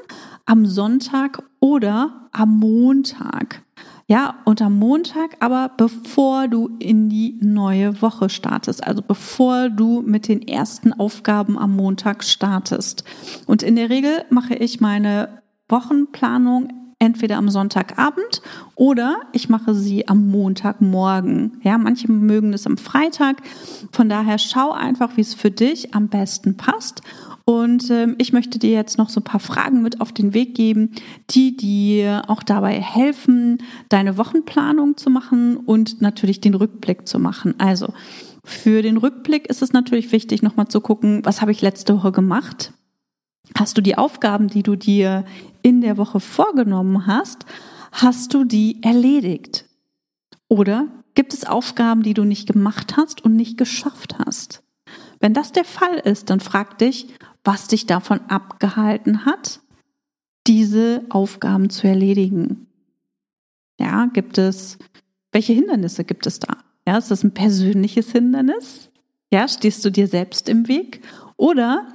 am 0.47 0.65
Sonntag 0.65 1.43
oder 1.61 2.29
am 2.33 2.59
Montag. 2.59 3.63
Ja, 4.09 4.37
und 4.45 4.63
am 4.63 4.79
Montag 4.79 5.37
aber 5.41 5.73
bevor 5.77 6.47
du 6.47 6.71
in 6.79 7.09
die 7.09 7.41
neue 7.43 8.01
Woche 8.01 8.29
startest, 8.29 8.87
also 8.87 9.03
bevor 9.03 9.69
du 9.69 10.01
mit 10.03 10.29
den 10.29 10.47
ersten 10.47 10.93
Aufgaben 10.93 11.59
am 11.59 11.75
Montag 11.75 12.23
startest. 12.23 13.03
Und 13.47 13.65
in 13.65 13.75
der 13.75 13.91
Regel 13.91 14.25
mache 14.31 14.55
ich 14.55 14.81
meine 14.81 15.43
Wochenplanung 15.69 16.69
entweder 17.01 17.37
am 17.37 17.51
Sonntagabend 17.51 18.43
oder 18.77 19.23
ich 19.33 19.49
mache 19.49 19.75
sie 19.75 20.07
am 20.07 20.29
Montagmorgen. 20.29 21.61
Ja, 21.63 21.77
manche 21.77 22.11
mögen 22.11 22.53
es 22.53 22.65
am 22.65 22.77
Freitag. 22.77 23.43
Von 23.91 24.09
daher 24.09 24.39
schau 24.39 24.71
einfach, 24.71 25.17
wie 25.17 25.23
es 25.23 25.35
für 25.35 25.51
dich 25.51 25.95
am 25.95 26.09
besten 26.09 26.57
passt 26.57 27.03
und 27.49 27.91
ähm, 27.93 28.17
ich 28.19 28.33
möchte 28.33 28.59
dir 28.59 28.73
jetzt 28.73 28.99
noch 28.99 29.09
so 29.09 29.21
ein 29.21 29.25
paar 29.25 29.39
Fragen 29.39 29.81
mit 29.81 30.01
auf 30.01 30.11
den 30.11 30.35
Weg 30.35 30.57
geben, 30.57 30.91
die 31.31 31.57
dir 31.57 32.25
auch 32.27 32.43
dabei 32.43 32.81
helfen, 32.81 33.63
deine 33.89 34.19
Wochenplanung 34.19 34.97
zu 34.97 35.11
machen 35.11 35.57
und 35.57 36.03
natürlich 36.03 36.41
den 36.41 36.55
Rückblick 36.55 37.07
zu 37.07 37.21
machen. 37.21 37.55
Also 37.59 37.95
für 38.43 38.83
den 38.83 38.97
Rückblick 38.97 39.47
ist 39.47 39.63
es 39.63 39.73
natürlich 39.73 40.11
wichtig, 40.11 40.43
nochmal 40.43 40.67
zu 40.67 40.81
gucken, 40.81 41.25
was 41.25 41.41
habe 41.41 41.53
ich 41.53 41.63
letzte 41.63 41.97
Woche 41.97 42.11
gemacht? 42.11 42.73
Hast 43.57 43.79
du 43.79 43.81
die 43.81 43.97
Aufgaben, 43.97 44.49
die 44.49 44.65
du 44.65 44.75
dir 44.75 45.25
in 45.63 45.81
der 45.81 45.99
Woche 45.99 46.19
vorgenommen 46.19 47.07
hast, 47.07 47.47
hast 47.93 48.35
du 48.35 48.43
die 48.43 48.83
erledigt? 48.83 49.67
Oder 50.49 50.89
gibt 51.15 51.33
es 51.33 51.47
Aufgaben, 51.47 52.03
die 52.03 52.15
du 52.15 52.25
nicht 52.25 52.49
gemacht 52.53 52.97
hast 52.97 53.25
und 53.25 53.37
nicht 53.37 53.57
geschafft 53.57 54.17
hast? 54.19 54.65
Wenn 55.21 55.33
das 55.33 55.53
der 55.53 55.65
Fall 55.65 55.97
ist, 55.97 56.31
dann 56.31 56.41
frag 56.41 56.79
dich, 56.79 57.09
was 57.47 57.69
dich 57.69 57.87
davon 57.87 58.21
abgehalten 58.29 59.25
hat, 59.25 59.61
diese 60.47 61.05
Aufgaben 61.09 61.71
zu 61.71 61.87
erledigen. 61.87 62.67
Ja, 63.79 64.07
gibt 64.07 64.39
es, 64.39 64.79
welche 65.33 65.53
Hindernisse 65.53 66.05
gibt 66.05 66.27
es 66.27 66.41
da? 66.41 66.59
Ja, 66.87 66.99
ist 66.99 67.11
das 67.11 67.25
ein 67.25 67.35
persönliches 67.35 68.13
Hindernis? 68.13 68.91
Ja, 69.33 69.49
stehst 69.49 69.85
du 69.85 69.91
dir 69.91 70.07
selbst 70.07 70.49
im 70.49 70.69
Weg? 70.69 71.03
Oder 71.37 71.87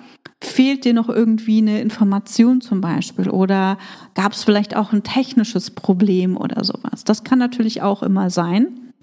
fehlt 0.41 0.85
dir 0.85 0.93
noch 0.93 1.09
irgendwie 1.09 1.59
eine 1.59 1.81
Information 1.81 2.61
zum 2.61 2.81
Beispiel? 2.81 3.29
Oder 3.29 3.77
gab 4.15 4.33
es 4.33 4.43
vielleicht 4.43 4.75
auch 4.75 4.91
ein 4.91 5.03
technisches 5.03 5.71
Problem 5.71 6.37
oder 6.37 6.63
sowas? 6.63 7.03
Das 7.05 7.23
kann 7.23 7.39
natürlich 7.39 7.81
auch 7.81 8.03
immer 8.03 8.29
sein. 8.29 8.93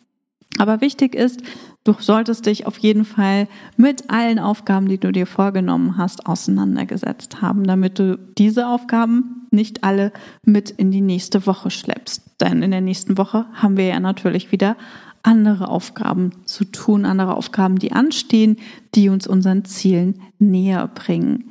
Aber 0.59 0.81
wichtig 0.81 1.15
ist, 1.15 1.43
du 1.85 1.95
solltest 1.99 2.47
dich 2.47 2.67
auf 2.67 2.79
jeden 2.79 3.05
Fall 3.05 3.49
mit 3.77 4.11
allen 4.11 4.39
Aufgaben, 4.39 4.89
die 4.89 4.99
du 4.99 5.13
dir 5.13 5.27
vorgenommen 5.27 5.97
hast, 5.97 6.27
auseinandergesetzt 6.27 7.41
haben, 7.41 7.65
damit 7.65 7.99
du 7.99 8.19
diese 8.37 8.69
Aufgaben 8.69 9.47
nicht 9.51 9.85
alle 9.85 10.13
mit 10.43 10.71
in 10.71 10.91
die 10.91 11.01
nächste 11.01 11.47
Woche 11.47 11.71
schleppst. 11.71 12.23
Denn 12.41 12.63
in 12.63 12.71
der 12.71 12.81
nächsten 12.81 13.19
Woche 13.19 13.47
haben 13.55 13.77
wir 13.77 13.87
ja 13.87 14.01
natürlich 14.01 14.53
wieder 14.53 14.77
andere 15.23 15.69
Aufgaben 15.69 16.31
zu 16.45 16.65
tun, 16.65 17.05
andere 17.05 17.35
Aufgaben, 17.35 17.79
die 17.79 17.93
anstehen, 17.93 18.57
die 18.95 19.09
uns 19.09 19.27
unseren 19.27 19.65
Zielen 19.65 20.23
näher 20.39 20.89
bringen. 20.89 21.51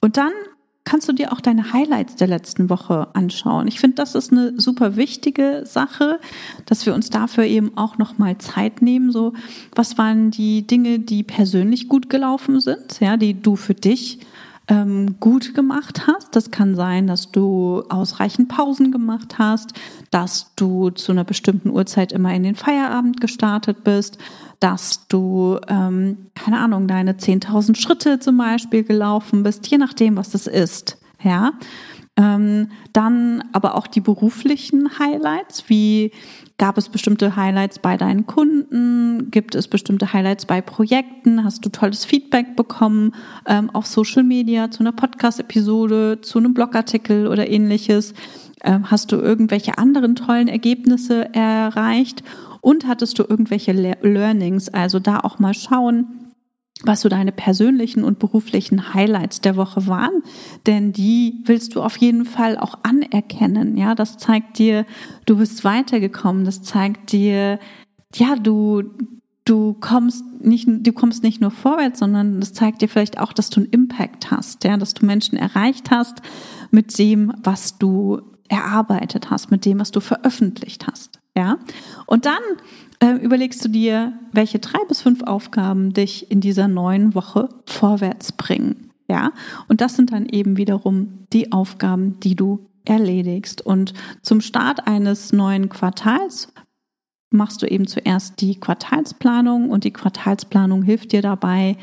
Und 0.00 0.16
dann 0.16 0.32
kannst 0.90 1.08
du 1.08 1.12
dir 1.12 1.32
auch 1.32 1.40
deine 1.40 1.72
Highlights 1.72 2.16
der 2.16 2.26
letzten 2.26 2.68
Woche 2.68 3.06
anschauen. 3.12 3.68
Ich 3.68 3.78
finde, 3.78 3.94
das 3.94 4.16
ist 4.16 4.32
eine 4.32 4.60
super 4.60 4.96
wichtige 4.96 5.62
Sache, 5.64 6.18
dass 6.66 6.84
wir 6.84 6.94
uns 6.94 7.10
dafür 7.10 7.44
eben 7.44 7.78
auch 7.78 7.96
nochmal 7.96 8.38
Zeit 8.38 8.82
nehmen. 8.82 9.12
So, 9.12 9.32
was 9.76 9.98
waren 9.98 10.32
die 10.32 10.66
Dinge, 10.66 10.98
die 10.98 11.22
persönlich 11.22 11.86
gut 11.86 12.10
gelaufen 12.10 12.60
sind, 12.60 12.98
ja, 12.98 13.16
die 13.16 13.40
du 13.40 13.54
für 13.54 13.74
dich 13.74 14.18
ähm, 14.70 15.16
gut 15.18 15.54
gemacht 15.54 16.06
hast. 16.06 16.34
Das 16.36 16.50
kann 16.50 16.76
sein, 16.76 17.06
dass 17.08 17.30
du 17.32 17.82
ausreichend 17.88 18.48
Pausen 18.48 18.92
gemacht 18.92 19.38
hast, 19.38 19.72
dass 20.10 20.54
du 20.54 20.90
zu 20.90 21.12
einer 21.12 21.24
bestimmten 21.24 21.70
Uhrzeit 21.70 22.12
immer 22.12 22.32
in 22.32 22.44
den 22.44 22.54
Feierabend 22.54 23.20
gestartet 23.20 23.84
bist, 23.84 24.16
dass 24.60 25.06
du, 25.08 25.58
ähm, 25.68 26.28
keine 26.34 26.60
Ahnung, 26.60 26.86
deine 26.86 27.14
10.000 27.14 27.76
Schritte 27.76 28.20
zum 28.20 28.38
Beispiel 28.38 28.84
gelaufen 28.84 29.42
bist, 29.42 29.66
je 29.66 29.78
nachdem, 29.78 30.16
was 30.16 30.30
das 30.30 30.46
ist. 30.46 30.98
Ja. 31.22 31.52
Ähm, 32.20 32.68
dann 32.92 33.42
aber 33.52 33.76
auch 33.76 33.86
die 33.86 34.02
beruflichen 34.02 34.98
Highlights, 34.98 35.64
wie 35.68 36.12
gab 36.58 36.76
es 36.76 36.90
bestimmte 36.90 37.34
Highlights 37.34 37.78
bei 37.78 37.96
deinen 37.96 38.26
Kunden, 38.26 39.30
gibt 39.30 39.54
es 39.54 39.68
bestimmte 39.68 40.12
Highlights 40.12 40.44
bei 40.44 40.60
Projekten, 40.60 41.42
hast 41.42 41.64
du 41.64 41.70
tolles 41.70 42.04
Feedback 42.04 42.56
bekommen 42.56 43.14
ähm, 43.46 43.70
auf 43.70 43.86
Social 43.86 44.22
Media 44.22 44.70
zu 44.70 44.80
einer 44.80 44.92
Podcast-Episode, 44.92 46.18
zu 46.20 46.38
einem 46.38 46.52
Blogartikel 46.52 47.26
oder 47.26 47.48
ähnliches. 47.48 48.12
Ähm, 48.62 48.90
hast 48.90 49.12
du 49.12 49.16
irgendwelche 49.16 49.78
anderen 49.78 50.14
tollen 50.14 50.48
Ergebnisse 50.48 51.32
erreicht 51.34 52.22
und 52.60 52.86
hattest 52.86 53.18
du 53.18 53.22
irgendwelche 53.26 53.72
Le 53.72 53.96
Learnings? 54.02 54.68
Also 54.68 54.98
da 54.98 55.20
auch 55.20 55.38
mal 55.38 55.54
schauen, 55.54 56.29
was 56.84 57.02
so 57.02 57.08
deine 57.08 57.32
persönlichen 57.32 58.04
und 58.04 58.18
beruflichen 58.18 58.94
Highlights 58.94 59.40
der 59.40 59.56
Woche 59.56 59.86
waren, 59.86 60.22
denn 60.66 60.92
die 60.92 61.42
willst 61.44 61.74
du 61.74 61.82
auf 61.82 61.96
jeden 61.98 62.24
Fall 62.24 62.56
auch 62.56 62.78
anerkennen. 62.82 63.76
Ja, 63.76 63.94
das 63.94 64.18
zeigt 64.18 64.58
dir, 64.58 64.86
du 65.26 65.36
bist 65.36 65.64
weitergekommen. 65.64 66.44
Das 66.44 66.62
zeigt 66.62 67.12
dir, 67.12 67.58
ja, 68.14 68.36
du, 68.36 68.84
du 69.44 69.74
kommst 69.74 70.24
nicht, 70.40 70.68
du 70.68 70.92
kommst 70.92 71.22
nicht 71.22 71.40
nur 71.40 71.50
vorwärts, 71.50 71.98
sondern 71.98 72.40
das 72.40 72.52
zeigt 72.52 72.82
dir 72.82 72.88
vielleicht 72.88 73.18
auch, 73.18 73.32
dass 73.32 73.50
du 73.50 73.60
einen 73.60 73.70
Impact 73.70 74.30
hast, 74.30 74.64
ja, 74.64 74.76
dass 74.76 74.94
du 74.94 75.04
Menschen 75.04 75.36
erreicht 75.36 75.90
hast 75.90 76.22
mit 76.70 76.98
dem, 76.98 77.32
was 77.42 77.78
du 77.78 78.22
erarbeitet 78.48 79.30
hast, 79.30 79.50
mit 79.50 79.64
dem, 79.64 79.78
was 79.78 79.90
du 79.90 80.00
veröffentlicht 80.00 80.86
hast, 80.86 81.20
ja. 81.36 81.58
Und 82.06 82.26
dann 82.26 82.42
äh, 83.00 83.12
überlegst 83.12 83.64
du 83.64 83.68
dir, 83.68 84.12
welche 84.32 84.58
drei 84.58 84.78
bis 84.88 85.02
fünf 85.02 85.22
Aufgaben 85.22 85.92
dich 85.92 86.30
in 86.30 86.40
dieser 86.40 86.68
neuen 86.68 87.14
Woche 87.14 87.48
vorwärts 87.66 88.32
bringen. 88.32 88.90
Ja, 89.08 89.32
und 89.66 89.80
das 89.80 89.96
sind 89.96 90.12
dann 90.12 90.26
eben 90.26 90.56
wiederum 90.56 91.26
die 91.32 91.50
Aufgaben, 91.50 92.20
die 92.20 92.36
du 92.36 92.70
erledigst. 92.84 93.60
Und 93.64 93.92
zum 94.22 94.40
Start 94.40 94.86
eines 94.86 95.32
neuen 95.32 95.68
Quartals 95.68 96.52
machst 97.30 97.62
du 97.62 97.66
eben 97.66 97.86
zuerst 97.86 98.40
die 98.40 98.58
Quartalsplanung 98.58 99.70
und 99.70 99.84
die 99.84 99.92
Quartalsplanung 99.92 100.82
hilft 100.82 101.12
dir 101.12 101.22
dabei, 101.22 101.76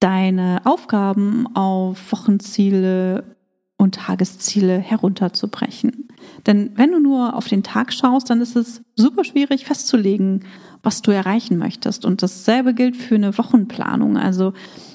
deine 0.00 0.62
Aufgaben 0.64 1.46
auf 1.54 2.12
Wochenziele 2.12 3.36
und 3.76 3.96
Tagesziele 3.96 4.78
herunterzubrechen. 4.78 6.07
Denn 6.46 6.70
wenn 6.76 6.92
du 6.92 7.00
nur 7.00 7.34
auf 7.34 7.48
den 7.48 7.62
Tag 7.62 7.92
schaust, 7.92 8.30
dann 8.30 8.40
ist 8.40 8.56
es 8.56 8.82
super 8.96 9.24
schwierig 9.24 9.66
festzulegen, 9.66 10.44
was 10.82 11.02
du 11.02 11.10
erreichen 11.10 11.58
möchtest. 11.58 12.04
Und 12.04 12.22
dasselbe 12.22 12.74
gilt 12.74 12.96
für 12.96 13.16
eine 13.16 13.36
Wochenplanung. 13.36 14.16
Also 14.16 14.52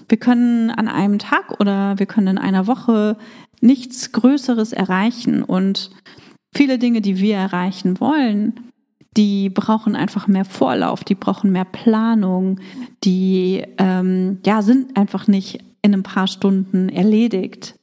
wir 0.08 0.18
können 0.18 0.70
an 0.72 0.88
einem 0.88 1.20
Tag 1.20 1.60
oder 1.60 2.00
wir 2.00 2.06
können 2.06 2.28
in 2.28 2.38
einer 2.38 2.68
Woche 2.68 3.18
nichts 3.62 4.12
Größeres 4.12 4.74
erreichen. 4.74 5.44
Und 5.44 5.92
viele 6.54 6.78
Dinge, 6.78 7.02
die 7.02 7.20
wir 7.20 7.36
erreichen 7.36 8.00
wollen, 8.00 8.54
die 9.16 9.50
brauchen 9.50 9.96
einfach 9.96 10.28
mehr 10.28 10.46
Vorlauf, 10.46 11.04
die 11.04 11.16
brauchen 11.16 11.52
mehr 11.52 11.66
Planung, 11.66 12.60
die 13.04 13.64
ähm, 13.78 14.40
ja 14.46 14.62
sind 14.62 14.98
einfach 14.98 15.28
nicht 15.28 15.64
in 15.82 15.94
ein 15.94 16.04
paar 16.04 16.28
Stunden 16.28 16.90
erledigt. 16.90 17.76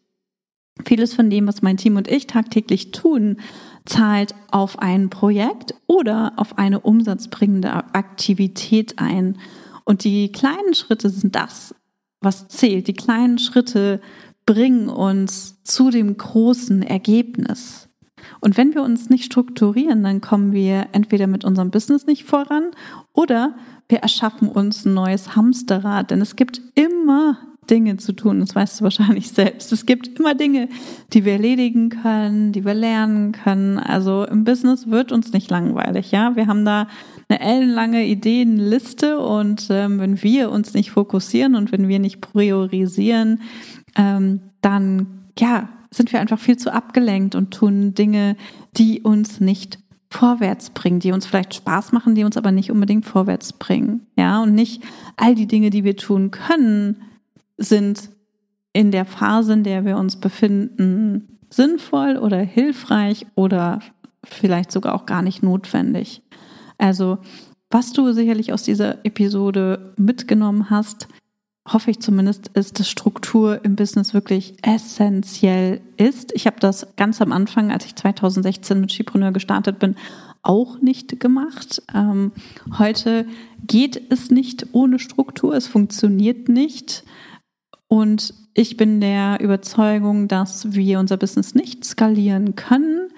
Vieles 0.85 1.15
von 1.15 1.31
dem, 1.31 1.47
was 1.47 1.63
mein 1.63 1.77
Team 1.77 1.97
und 1.97 2.09
ich 2.09 2.27
tagtäglich 2.27 2.91
tun, 2.91 3.39
zahlt 3.85 4.35
auf 4.51 4.79
ein 4.79 5.11
Projekt 5.11 5.75
oder 5.87 6.33
auf 6.37 6.59
eine 6.59 6.81
umsatzbringende 6.81 7.73
Aktivität 7.73 8.99
ein. 8.99 9.39
Und 9.85 10.05
die 10.05 10.33
kleinen 10.33 10.75
Schritte 10.75 11.11
sind 11.11 11.35
das, 11.35 11.75
was 12.21 12.49
zählt. 12.49 12.89
Die 12.89 12.95
kleinen 12.95 13.39
Schritte 13.39 14.01
bringen 14.47 14.89
uns 14.89 15.63
zu 15.63 15.91
dem 15.91 16.17
großen 16.17 16.83
Ergebnis. 16.83 17.89
Und 18.41 18.57
wenn 18.57 18.75
wir 18.75 18.83
uns 18.83 19.11
nicht 19.11 19.25
strukturieren, 19.25 20.03
dann 20.03 20.21
kommen 20.21 20.53
wir 20.53 20.89
entweder 20.93 21.27
mit 21.27 21.45
unserem 21.45 21.71
Business 21.71 22.07
nicht 22.07 22.25
voran 22.25 22.71
oder 23.13 23.55
wir 23.89 23.99
erschaffen 23.99 24.49
uns 24.49 24.85
ein 24.85 24.95
neues 24.95 25.37
Hamsterrad. 25.37 26.11
Denn 26.11 26.21
es 26.21 26.37
gibt 26.37 26.61
immer 26.75 27.39
Dinge 27.71 27.97
zu 27.97 28.13
tun. 28.13 28.41
Das 28.41 28.55
weißt 28.55 28.81
du 28.81 28.85
wahrscheinlich 28.85 29.29
selbst. 29.33 29.73
Es 29.73 29.87
gibt 29.87 30.19
immer 30.19 30.35
Dinge, 30.35 30.69
die 31.13 31.25
wir 31.25 31.35
erledigen 31.35 31.89
können, 31.89 32.53
die 32.53 32.65
wir 32.65 32.75
lernen 32.75 33.33
können. 33.33 33.79
Also 33.79 34.25
im 34.25 34.45
Business 34.45 34.91
wird 34.91 35.13
uns 35.13 35.33
nicht 35.33 35.51
langweilig, 35.51 36.11
ja. 36.11 36.37
Wir 36.37 36.47
haben 36.47 36.65
da 36.65 36.89
eine 37.29 37.41
ellenlange 37.41 38.05
Ideenliste 38.05 39.21
und 39.21 39.69
ähm, 39.71 39.99
wenn 40.01 40.23
wir 40.23 40.51
uns 40.51 40.75
nicht 40.75 40.91
fokussieren 40.91 41.55
und 41.55 41.71
wenn 41.71 41.87
wir 41.87 42.01
nicht 42.01 42.21
priorisieren, 42.21 43.41
ähm, 43.97 44.41
dann 44.61 45.07
ja 45.39 45.69
sind 45.91 46.13
wir 46.13 46.21
einfach 46.21 46.39
viel 46.39 46.57
zu 46.57 46.73
abgelenkt 46.73 47.35
und 47.35 47.53
tun 47.53 47.95
Dinge, 47.95 48.37
die 48.77 49.01
uns 49.01 49.41
nicht 49.41 49.79
vorwärts 50.09 50.71
bringen, 50.71 51.01
die 51.01 51.13
uns 51.13 51.27
vielleicht 51.27 51.55
Spaß 51.55 51.93
machen, 51.93 52.15
die 52.15 52.25
uns 52.25 52.37
aber 52.37 52.53
nicht 52.53 52.71
unbedingt 52.71 53.07
vorwärts 53.07 53.53
bringen. 53.53 54.07
Ja, 54.17 54.43
und 54.43 54.55
nicht 54.55 54.83
all 55.17 55.35
die 55.35 55.47
Dinge, 55.47 55.71
die 55.71 55.85
wir 55.85 55.97
tun 55.97 56.31
können, 56.31 56.97
sind 57.61 58.11
in 58.73 58.91
der 58.91 59.05
Phase, 59.05 59.53
in 59.53 59.65
der 59.65 59.85
wir 59.85 59.97
uns 59.97 60.17
befinden, 60.17 61.39
sinnvoll 61.51 62.17
oder 62.17 62.39
hilfreich 62.39 63.27
oder 63.35 63.81
vielleicht 64.25 64.73
sogar 64.73 64.95
auch 64.95 65.07
gar 65.07 65.23
nicht 65.23 65.43
notwendig. 65.43 66.23
Also, 66.79 67.19
was 67.71 67.93
du 67.93 68.13
sicherlich 68.13 68.53
aus 68.53 68.63
dieser 68.63 69.05
Episode 69.05 69.93
mitgenommen 69.97 70.71
hast, 70.71 71.09
hoffe 71.69 71.91
ich 71.91 72.01
zumindest, 72.01 72.49
ist, 72.49 72.81
dass 72.81 72.89
Struktur 72.89 73.65
im 73.65 73.77
Business 73.77 74.15
wirklich 74.15 74.55
essentiell 74.63 75.81
ist. 75.97 76.33
Ich 76.35 76.47
habe 76.47 76.57
das 76.59 76.87
ganz 76.97 77.21
am 77.21 77.33
Anfang, 77.33 77.71
als 77.71 77.85
ich 77.85 77.95
2016 77.95 78.81
mit 78.81 78.91
Skipreneur 78.91 79.33
gestartet 79.33 79.79
bin, 79.79 79.95
auch 80.43 80.81
nicht 80.81 81.21
gemacht. 81.21 81.83
Ähm, 81.95 82.33
heute 82.79 83.27
geht 83.67 84.01
es 84.11 84.31
nicht 84.31 84.69
ohne 84.73 84.99
Struktur, 84.99 85.55
es 85.55 85.67
funktioniert 85.67 86.49
nicht. 86.49 87.05
Und 87.93 88.35
ich 88.55 88.77
bin 88.77 89.01
der 89.01 89.41
Überzeugung, 89.41 90.29
dass 90.29 90.73
wir 90.75 91.01
unser 91.01 91.17
Business 91.17 91.57
nicht 91.57 91.85
skalieren 91.85 92.55
können, 92.55 93.11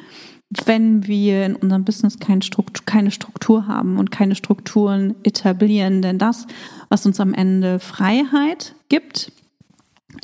wenn 0.65 1.07
wir 1.07 1.45
in 1.45 1.57
unserem 1.57 1.85
Business 1.85 2.17
keine 2.19 3.11
Struktur 3.11 3.67
haben 3.67 3.99
und 3.99 4.11
keine 4.11 4.35
Strukturen 4.35 5.15
etablieren. 5.25 6.01
Denn 6.01 6.17
das, 6.17 6.47
was 6.89 7.05
uns 7.05 7.21
am 7.21 7.35
Ende 7.35 7.81
Freiheit 7.81 8.75
gibt 8.89 9.33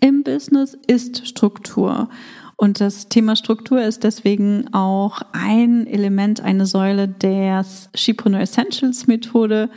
im 0.01 0.23
Business, 0.23 0.79
ist 0.87 1.29
Struktur. 1.29 2.09
Und 2.57 2.81
das 2.81 3.11
Thema 3.11 3.37
Struktur 3.37 3.83
ist 3.83 4.03
deswegen 4.03 4.73
auch 4.73 5.21
ein 5.33 5.87
Element, 5.87 6.41
eine 6.41 6.65
Säule 6.65 7.07
der 7.07 7.67
Shepreneur 7.95 8.41
Essentials 8.41 9.07
Methode. 9.09 9.69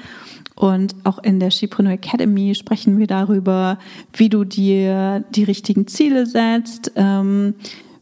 Und 0.55 0.95
auch 1.03 1.19
in 1.19 1.39
der 1.39 1.51
Skipreneur 1.51 1.93
Academy 1.93 2.53
sprechen 2.55 2.97
wir 2.97 3.07
darüber, 3.07 3.79
wie 4.13 4.29
du 4.29 4.43
dir 4.43 5.23
die 5.31 5.43
richtigen 5.43 5.87
Ziele 5.87 6.25
setzt. 6.25 6.91
Ähm, 6.95 7.55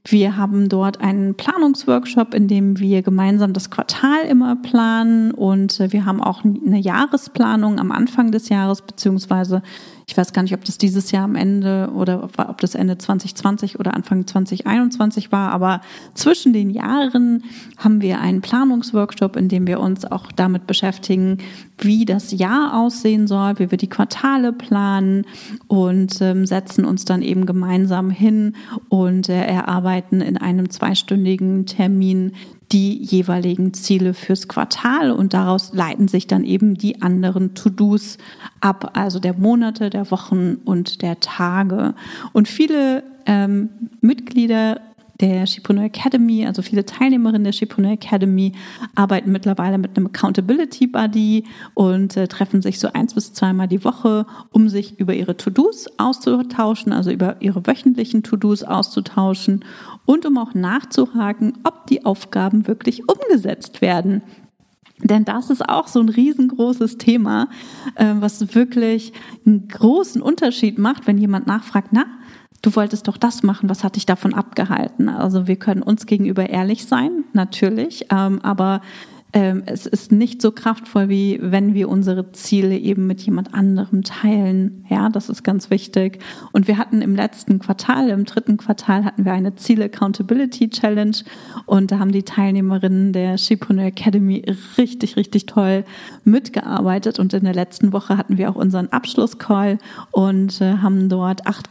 wir 0.05 0.37
haben 0.37 0.69
dort 0.69 1.01
einen 1.01 1.35
Planungsworkshop, 1.35 2.33
in 2.33 2.47
dem 2.47 2.79
wir 2.79 3.03
gemeinsam 3.03 3.53
das 3.53 3.69
Quartal 3.69 4.25
immer 4.27 4.55
planen 4.55 5.31
und 5.31 5.79
äh, 5.79 5.91
wir 5.91 6.05
haben 6.05 6.21
auch 6.21 6.43
eine 6.43 6.79
Jahresplanung 6.79 7.79
am 7.79 7.91
Anfang 7.91 8.31
des 8.31 8.49
Jahres, 8.49 8.81
beziehungsweise 8.81 9.61
ich 10.09 10.17
weiß 10.17 10.33
gar 10.33 10.41
nicht, 10.41 10.55
ob 10.55 10.65
das 10.65 10.79
dieses 10.79 11.11
Jahr 11.11 11.23
am 11.23 11.35
Ende 11.35 11.91
oder 11.93 12.23
ob 12.23 12.59
das 12.61 12.73
Ende 12.73 12.97
2020 12.97 13.79
oder 13.79 13.93
Anfang 13.93 14.25
2021 14.25 15.31
war, 15.31 15.51
aber 15.51 15.81
zwischen 16.15 16.51
den 16.51 16.71
Jahren 16.71 17.43
haben 17.77 18.01
wir 18.01 18.19
einen 18.19 18.41
Planungsworkshop, 18.41 19.35
in 19.35 19.49
dem 19.49 19.67
wir 19.67 19.79
uns 19.79 20.05
auch 20.05 20.31
damit 20.31 20.65
beschäftigen, 20.65 21.37
wie 21.77 22.05
das 22.05 22.31
Jahr 22.31 22.75
aussehen 22.75 23.27
soll, 23.27 23.59
wie 23.59 23.69
wir 23.69 23.77
die 23.77 23.87
Quartale 23.87 24.51
planen 24.51 25.25
und 25.67 26.19
ähm, 26.21 26.47
setzen 26.47 26.85
uns 26.85 27.05
dann 27.05 27.21
eben 27.21 27.45
gemeinsam 27.45 28.09
hin 28.09 28.55
und 28.89 29.29
äh, 29.29 29.45
erarbeiten 29.45 30.21
in 30.21 30.37
einem 30.37 30.71
zweistündigen 30.71 31.67
Termin 31.67 32.31
die 32.71 33.01
jeweiligen 33.01 33.73
Ziele 33.73 34.13
fürs 34.13 34.47
Quartal 34.47 35.11
und 35.11 35.33
daraus 35.33 35.73
leiten 35.73 36.07
sich 36.07 36.27
dann 36.27 36.43
eben 36.43 36.75
die 36.75 37.01
anderen 37.01 37.55
To-Dos 37.55 38.17
ab, 38.59 38.91
also 38.93 39.19
der 39.19 39.33
Monate, 39.33 39.89
der 39.89 40.11
Wochen 40.11 40.55
und 40.65 41.01
der 41.01 41.19
Tage. 41.19 41.95
Und 42.31 42.47
viele 42.47 43.03
ähm, 43.25 43.69
Mitglieder 44.01 44.81
der 45.19 45.45
Shipreneur 45.45 45.85
Academy, 45.85 46.45
also 46.45 46.61
viele 46.61 46.85
Teilnehmerinnen 46.85 47.43
der 47.43 47.51
Shipreneur 47.51 47.93
Academy 47.93 48.53
arbeiten 48.95 49.31
mittlerweile 49.31 49.77
mit 49.77 49.97
einem 49.97 50.07
Accountability 50.07 50.87
Buddy 50.87 51.43
und 51.73 52.15
äh, 52.15 52.27
treffen 52.27 52.61
sich 52.61 52.79
so 52.79 52.93
eins 52.93 53.13
bis 53.13 53.33
zweimal 53.33 53.67
die 53.67 53.83
Woche, 53.83 54.25
um 54.51 54.69
sich 54.69 54.99
über 54.99 55.13
ihre 55.13 55.35
To-Dos 55.35 55.87
auszutauschen, 55.97 56.93
also 56.93 57.11
über 57.11 57.41
ihre 57.41 57.67
wöchentlichen 57.67 58.23
To-Dos 58.23 58.63
auszutauschen 58.63 59.65
und 60.05 60.25
um 60.25 60.37
auch 60.37 60.53
nachzuhaken, 60.53 61.57
ob 61.63 61.87
die 61.87 62.05
Aufgaben 62.05 62.67
wirklich 62.67 63.03
umgesetzt 63.09 63.81
werden. 63.81 64.21
Denn 65.01 65.23
das 65.23 65.49
ist 65.49 65.67
auch 65.67 65.87
so 65.87 65.99
ein 66.01 66.09
riesengroßes 66.09 66.97
Thema, 66.97 67.47
äh, 67.95 68.15
was 68.19 68.53
wirklich 68.53 69.13
einen 69.45 69.67
großen 69.67 70.21
Unterschied 70.21 70.77
macht, 70.77 71.07
wenn 71.07 71.17
jemand 71.17 71.47
nachfragt, 71.47 71.89
na, 71.91 72.05
du 72.61 72.75
wolltest 72.75 73.07
doch 73.07 73.17
das 73.17 73.43
machen, 73.43 73.69
was 73.69 73.83
hat 73.83 73.95
dich 73.95 74.05
davon 74.05 74.33
abgehalten? 74.33 75.09
Also 75.09 75.47
wir 75.47 75.55
können 75.55 75.81
uns 75.81 76.05
gegenüber 76.05 76.49
ehrlich 76.49 76.85
sein, 76.85 77.25
natürlich, 77.33 78.07
ähm, 78.11 78.39
aber 78.43 78.81
es 79.31 79.85
ist 79.85 80.11
nicht 80.11 80.41
so 80.41 80.51
kraftvoll, 80.51 81.07
wie 81.07 81.37
wenn 81.39 81.75
wir 81.75 81.87
unsere 81.87 82.31
Ziele 82.31 82.75
eben 82.75 83.05
mit 83.05 83.21
jemand 83.21 83.53
anderem 83.53 84.03
teilen. 84.03 84.85
Ja, 84.89 85.09
das 85.09 85.29
ist 85.29 85.43
ganz 85.43 85.69
wichtig. 85.69 86.17
Und 86.51 86.67
wir 86.67 86.79
hatten 86.79 87.03
im 87.03 87.15
letzten 87.15 87.59
Quartal, 87.59 88.09
im 88.09 88.25
dritten 88.25 88.57
Quartal 88.57 89.05
hatten 89.05 89.25
wir 89.25 89.33
eine 89.33 89.55
Ziele 89.55 89.85
Accountability 89.85 90.71
Challenge 90.71 91.15
und 91.67 91.91
da 91.91 91.99
haben 91.99 92.11
die 92.11 92.23
Teilnehmerinnen 92.23 93.13
der 93.13 93.37
Shipreneur 93.37 93.85
Academy 93.85 94.43
richtig, 94.79 95.15
richtig 95.15 95.45
toll 95.45 95.83
mitgearbeitet 96.23 97.19
und 97.19 97.31
in 97.33 97.43
der 97.43 97.53
letzten 97.53 97.93
Woche 97.93 98.17
hatten 98.17 98.39
wir 98.39 98.49
auch 98.49 98.55
unseren 98.55 98.87
Abschlusscall 98.87 99.77
und 100.09 100.59
äh, 100.59 100.77
haben 100.77 101.07
dort 101.07 101.45
acht 101.45 101.69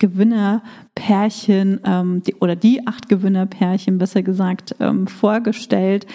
Gewinnerpärchen 0.99 1.81
ähm, 1.85 2.23
die, 2.23 2.35
oder 2.37 2.57
die 2.57 2.87
acht 2.87 3.09
Gewinnerpärchen 3.09 3.99
besser 3.99 4.23
gesagt 4.23 4.75
ähm, 4.81 5.07
vorgestellt 5.07 6.07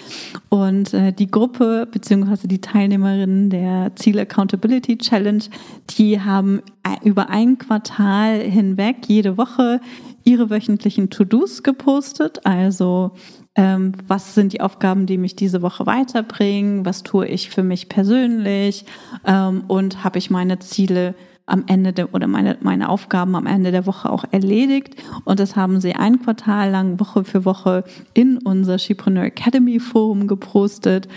und 0.48 0.92
äh, 0.92 1.12
die 1.12 1.30
Gruppe 1.30 1.88
beziehungsweise 1.90 2.48
die 2.48 2.60
Teilnehmerinnen 2.60 3.50
der 3.50 3.92
Ziel 3.96 4.18
Accountability 4.18 4.98
Challenge, 4.98 5.44
die 5.90 6.20
haben 6.20 6.60
über 7.02 7.30
ein 7.30 7.58
Quartal 7.58 8.40
hinweg 8.40 8.96
jede 9.06 9.38
Woche 9.38 9.80
ihre 10.22 10.50
wöchentlichen 10.50 11.10
To-Dos 11.10 11.62
gepostet. 11.62 12.44
Also 12.44 13.12
ähm, 13.56 13.92
was 14.06 14.34
sind 14.34 14.52
die 14.52 14.60
Aufgaben, 14.60 15.06
die 15.06 15.16
mich 15.16 15.34
diese 15.34 15.62
Woche 15.62 15.86
weiterbringen? 15.86 16.84
Was 16.84 17.02
tue 17.02 17.26
ich 17.26 17.48
für 17.50 17.62
mich 17.62 17.88
persönlich? 17.88 18.84
Ähm, 19.26 19.64
und 19.66 20.04
habe 20.04 20.18
ich 20.18 20.30
meine 20.30 20.58
Ziele 20.58 21.14
am 21.46 21.64
Ende 21.66 21.92
der, 21.92 22.14
oder 22.14 22.26
meine, 22.26 22.56
meine 22.62 22.88
Aufgaben 22.88 23.34
am 23.36 23.46
Ende 23.46 23.70
der 23.70 23.86
Woche 23.86 24.10
auch 24.10 24.24
erledigt. 24.30 24.96
Und 25.24 25.40
das 25.40 25.56
haben 25.56 25.80
sie 25.80 25.94
ein 25.94 26.20
Quartal 26.22 26.70
lang 26.70 26.98
Woche 27.00 27.24
für 27.24 27.44
Woche 27.44 27.84
in 28.14 28.38
unser 28.38 28.78
Shepreneur 28.78 29.24
Academy 29.24 29.78
Forum 29.78 30.26
gepostet. 30.26 31.08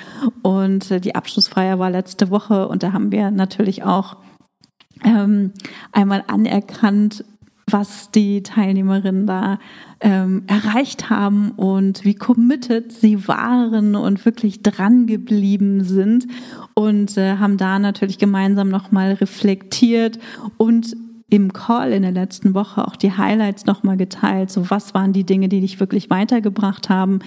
Und 0.42 0.92
äh, 0.92 1.00
die 1.00 1.16
Abschlussfeier 1.16 1.80
war 1.80 1.90
letzte 1.90 2.30
Woche 2.30 2.68
und 2.68 2.84
da 2.84 2.92
haben 2.94 3.12
wir 3.12 3.32
natürlich 3.32 3.84
auch 3.84 4.18
ähm, 5.04 5.54
einmal 5.92 6.24
anerkannt, 6.28 7.24
was 7.70 8.12
die 8.12 8.44
Teilnehmerinnen 8.44 9.28
da 9.28 9.60
ähm, 10.00 10.44
erreicht 10.48 11.10
haben 11.10 11.52
und 11.52 12.06
wie 12.06 12.16
committed 12.16 12.92
sie 12.92 13.28
waren 13.28 13.96
und 13.96 14.26
wirklich 14.26 14.64
dran 14.64 15.06
geblieben 15.06 15.84
sind 15.84 16.28
und 16.74 17.18
äh, 17.18 17.38
haben 17.38 17.58
da 17.58 17.78
natürlich 17.80 18.18
gemeinsam 18.18 18.70
nochmal 18.70 19.14
reflektiert 19.14 20.18
und 20.56 20.96
im 21.30 21.52
Call 21.52 21.92
in 21.92 22.04
der 22.04 22.14
letzten 22.14 22.54
Woche 22.54 22.88
auch 22.88 22.96
die 22.96 23.12
Highlights 23.12 23.66
nochmal 23.66 23.98
geteilt. 23.98 24.50
So, 24.50 24.70
was 24.70 24.94
waren 24.94 25.12
die 25.12 25.26
Dinge, 25.26 25.50
die 25.50 25.60
dich 25.60 25.82
wirklich 25.82 26.10
weitergebracht 26.10 26.90
haben? 26.90 27.20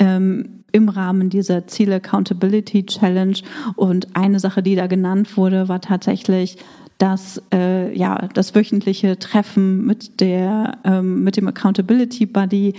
Ähm, 0.00 0.64
im 0.74 0.88
Rahmen 0.88 1.30
dieser 1.30 1.68
Ziele 1.68 1.96
Accountability 1.96 2.84
Challenge. 2.84 3.36
Und 3.76 4.16
eine 4.16 4.40
Sache, 4.40 4.60
die 4.60 4.74
da 4.74 4.88
genannt 4.88 5.36
wurde, 5.36 5.68
war 5.68 5.80
tatsächlich 5.80 6.56
dass 6.98 7.42
äh, 7.52 7.96
ja 7.96 8.28
das 8.34 8.54
wöchentliche 8.54 9.18
Treffen 9.18 9.84
mit 9.84 10.20
der 10.20 10.78
ähm, 10.84 11.24
mit 11.24 11.36
dem 11.36 11.48
Accountability 11.48 12.26
Buddy 12.26 12.74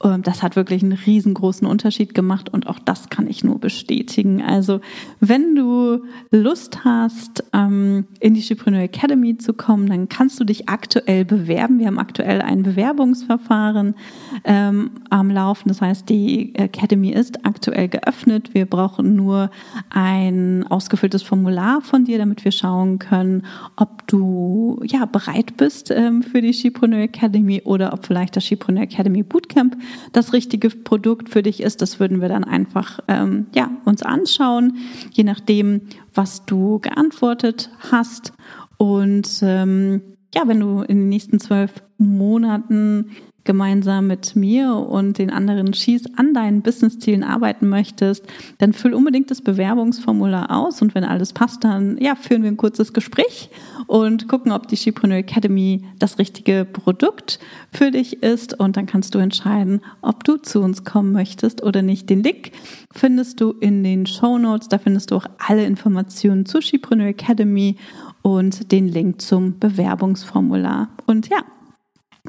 das 0.00 0.44
hat 0.44 0.54
wirklich 0.54 0.84
einen 0.84 0.92
riesengroßen 0.92 1.66
Unterschied 1.66 2.14
gemacht 2.14 2.48
und 2.52 2.68
auch 2.68 2.78
das 2.78 3.10
kann 3.10 3.26
ich 3.26 3.42
nur 3.42 3.58
bestätigen. 3.58 4.40
Also 4.42 4.80
wenn 5.18 5.56
du 5.56 6.04
Lust 6.30 6.84
hast, 6.84 7.42
ähm, 7.52 8.06
in 8.20 8.34
die 8.34 8.40
Chipreneur 8.40 8.82
Academy 8.82 9.38
zu 9.38 9.54
kommen, 9.54 9.88
dann 9.88 10.08
kannst 10.08 10.38
du 10.38 10.44
dich 10.44 10.68
aktuell 10.68 11.24
bewerben. 11.24 11.80
Wir 11.80 11.88
haben 11.88 11.98
aktuell 11.98 12.42
ein 12.42 12.62
Bewerbungsverfahren 12.62 13.96
ähm, 14.44 14.90
am 15.10 15.30
Laufen. 15.32 15.68
Das 15.68 15.80
heißt, 15.80 16.08
die 16.08 16.54
Academy 16.54 17.10
ist 17.10 17.44
aktuell 17.44 17.88
geöffnet. 17.88 18.54
Wir 18.54 18.66
brauchen 18.66 19.16
nur 19.16 19.50
ein 19.90 20.64
ausgefülltes 20.68 21.24
Formular 21.24 21.80
von 21.80 22.04
dir, 22.04 22.18
damit 22.18 22.44
wir 22.44 22.52
schauen 22.52 23.00
können, 23.00 23.44
ob 23.74 24.06
du 24.06 24.80
ja 24.84 25.06
bereit 25.06 25.56
bist 25.56 25.88
für 25.88 26.40
die 26.40 26.52
Chipreneur 26.52 27.00
Academy 27.00 27.62
oder 27.64 27.92
ob 27.92 28.06
vielleicht 28.06 28.36
das 28.36 28.44
Chipreneur 28.44 28.84
Academy 28.84 29.24
Bootcamp 29.24 29.76
das 30.12 30.32
richtige 30.32 30.70
Produkt 30.70 31.28
für 31.28 31.42
dich 31.42 31.62
ist. 31.62 31.82
Das 31.82 32.00
würden 32.00 32.20
wir 32.20 32.28
dann 32.28 32.44
einfach 32.44 33.00
ähm, 33.08 33.46
ja, 33.54 33.70
uns 33.84 34.02
anschauen, 34.02 34.76
je 35.12 35.24
nachdem, 35.24 35.82
was 36.14 36.44
du 36.44 36.78
geantwortet 36.78 37.70
hast. 37.90 38.32
Und 38.76 39.40
ähm, 39.42 40.02
ja, 40.34 40.42
wenn 40.46 40.60
du 40.60 40.82
in 40.82 40.98
den 40.98 41.08
nächsten 41.08 41.40
zwölf 41.40 41.82
Monaten 41.98 43.10
gemeinsam 43.48 44.06
mit 44.06 44.36
mir 44.36 44.74
und 44.74 45.16
den 45.16 45.30
anderen 45.30 45.72
Skis 45.72 46.04
an 46.16 46.34
deinen 46.34 46.60
Business-Zielen 46.60 47.24
arbeiten 47.24 47.66
möchtest, 47.66 48.26
dann 48.58 48.74
füll 48.74 48.92
unbedingt 48.92 49.30
das 49.30 49.40
Bewerbungsformular 49.40 50.54
aus 50.54 50.82
und 50.82 50.94
wenn 50.94 51.02
alles 51.02 51.32
passt, 51.32 51.64
dann 51.64 51.96
ja, 51.96 52.14
führen 52.14 52.42
wir 52.42 52.50
ein 52.50 52.58
kurzes 52.58 52.92
Gespräch 52.92 53.48
und 53.86 54.28
gucken, 54.28 54.52
ob 54.52 54.68
die 54.68 54.76
Skipreneur 54.76 55.16
Academy 55.16 55.82
das 55.98 56.18
richtige 56.18 56.66
Produkt 56.70 57.38
für 57.72 57.90
dich 57.90 58.22
ist 58.22 58.60
und 58.60 58.76
dann 58.76 58.84
kannst 58.84 59.14
du 59.14 59.18
entscheiden, 59.18 59.80
ob 60.02 60.24
du 60.24 60.36
zu 60.36 60.60
uns 60.60 60.84
kommen 60.84 61.12
möchtest 61.12 61.62
oder 61.62 61.80
nicht. 61.80 62.10
Den 62.10 62.22
Link 62.22 62.52
findest 62.92 63.40
du 63.40 63.52
in 63.52 63.82
den 63.82 64.04
Show 64.04 64.36
Notes, 64.36 64.68
da 64.68 64.76
findest 64.76 65.10
du 65.10 65.16
auch 65.16 65.26
alle 65.38 65.64
Informationen 65.64 66.44
zur 66.44 66.60
Skipreneur 66.60 67.06
Academy 67.06 67.76
und 68.20 68.72
den 68.72 68.88
Link 68.88 69.22
zum 69.22 69.58
Bewerbungsformular. 69.58 70.90
Und 71.06 71.28
ja, 71.28 71.38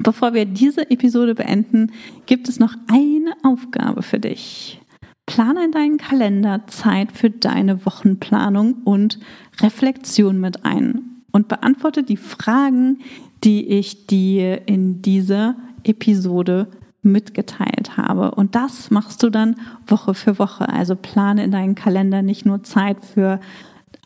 Bevor 0.02 0.32
wir 0.32 0.46
diese 0.46 0.90
Episode 0.90 1.34
beenden, 1.34 1.92
gibt 2.26 2.48
es 2.48 2.58
noch 2.58 2.74
eine 2.88 3.34
Aufgabe 3.42 4.02
für 4.02 4.18
dich. 4.18 4.80
Plane 5.26 5.66
in 5.66 5.72
deinen 5.72 5.98
Kalender 5.98 6.66
Zeit 6.66 7.12
für 7.12 7.30
deine 7.30 7.84
Wochenplanung 7.84 8.82
und 8.84 9.20
Reflexion 9.60 10.40
mit 10.40 10.64
ein 10.64 11.22
und 11.30 11.48
beantworte 11.48 12.02
die 12.02 12.16
Fragen, 12.16 12.98
die 13.44 13.68
ich 13.68 14.06
dir 14.06 14.66
in 14.66 15.02
dieser 15.02 15.54
Episode 15.84 16.68
mitgeteilt 17.02 17.96
habe. 17.96 18.32
Und 18.32 18.54
das 18.54 18.90
machst 18.90 19.22
du 19.22 19.30
dann 19.30 19.56
Woche 19.86 20.14
für 20.14 20.38
Woche. 20.38 20.68
Also 20.68 20.96
plane 20.96 21.44
in 21.44 21.50
deinen 21.50 21.74
Kalender 21.74 22.22
nicht 22.22 22.44
nur 22.44 22.62
Zeit 22.62 23.04
für 23.04 23.40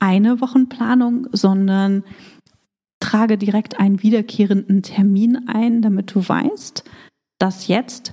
eine 0.01 0.41
Wochenplanung, 0.41 1.29
sondern 1.33 2.05
trage 3.15 3.39
direkt 3.39 3.79
einen 3.79 4.03
wiederkehrenden 4.03 4.83
Termin 4.83 5.47
ein, 5.47 5.83
damit 5.83 6.13
du 6.13 6.29
weißt, 6.29 6.83
dass 7.39 7.69
jetzt 7.69 8.13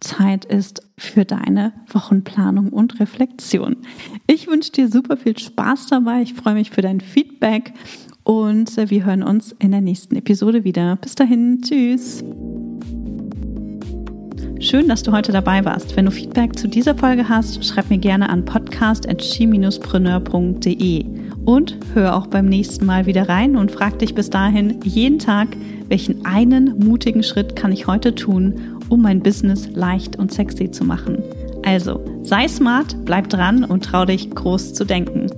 Zeit 0.00 0.46
ist 0.46 0.80
für 0.96 1.26
deine 1.26 1.74
Wochenplanung 1.88 2.70
und 2.70 2.98
Reflexion. 2.98 3.76
Ich 4.26 4.46
wünsche 4.46 4.72
dir 4.72 4.88
super 4.88 5.18
viel 5.18 5.38
Spaß 5.38 5.88
dabei. 5.88 6.22
Ich 6.22 6.32
freue 6.32 6.54
mich 6.54 6.70
für 6.70 6.80
dein 6.80 7.02
Feedback 7.02 7.74
und 8.24 8.74
wir 8.90 9.04
hören 9.04 9.22
uns 9.22 9.54
in 9.58 9.70
der 9.70 9.82
nächsten 9.82 10.16
Episode 10.16 10.64
wieder. 10.64 10.96
Bis 10.96 11.14
dahin, 11.14 11.60
tschüss. 11.60 12.24
Schön, 14.60 14.88
dass 14.88 15.02
du 15.02 15.12
heute 15.12 15.30
dabei 15.30 15.62
warst. 15.66 15.94
Wenn 15.94 16.06
du 16.06 16.10
Feedback 16.10 16.58
zu 16.58 16.68
dieser 16.68 16.94
Folge 16.94 17.28
hast, 17.28 17.62
schreib 17.66 17.90
mir 17.90 17.98
gerne 17.98 18.30
an 18.30 18.46
podcast.chi-preneur.de 18.46 21.27
und 21.48 21.78
hör 21.94 22.14
auch 22.14 22.26
beim 22.26 22.44
nächsten 22.44 22.84
Mal 22.84 23.06
wieder 23.06 23.26
rein 23.26 23.56
und 23.56 23.72
frag 23.72 23.98
dich 24.00 24.14
bis 24.14 24.28
dahin 24.28 24.80
jeden 24.84 25.18
Tag, 25.18 25.48
welchen 25.88 26.26
einen 26.26 26.78
mutigen 26.78 27.22
Schritt 27.22 27.56
kann 27.56 27.72
ich 27.72 27.86
heute 27.86 28.14
tun, 28.14 28.76
um 28.90 29.00
mein 29.00 29.20
Business 29.20 29.66
leicht 29.72 30.16
und 30.16 30.30
sexy 30.30 30.70
zu 30.70 30.84
machen. 30.84 31.22
Also, 31.64 32.04
sei 32.22 32.46
smart, 32.48 33.02
bleib 33.06 33.30
dran 33.30 33.64
und 33.64 33.86
trau 33.86 34.04
dich 34.04 34.30
groß 34.30 34.74
zu 34.74 34.84
denken. 34.84 35.30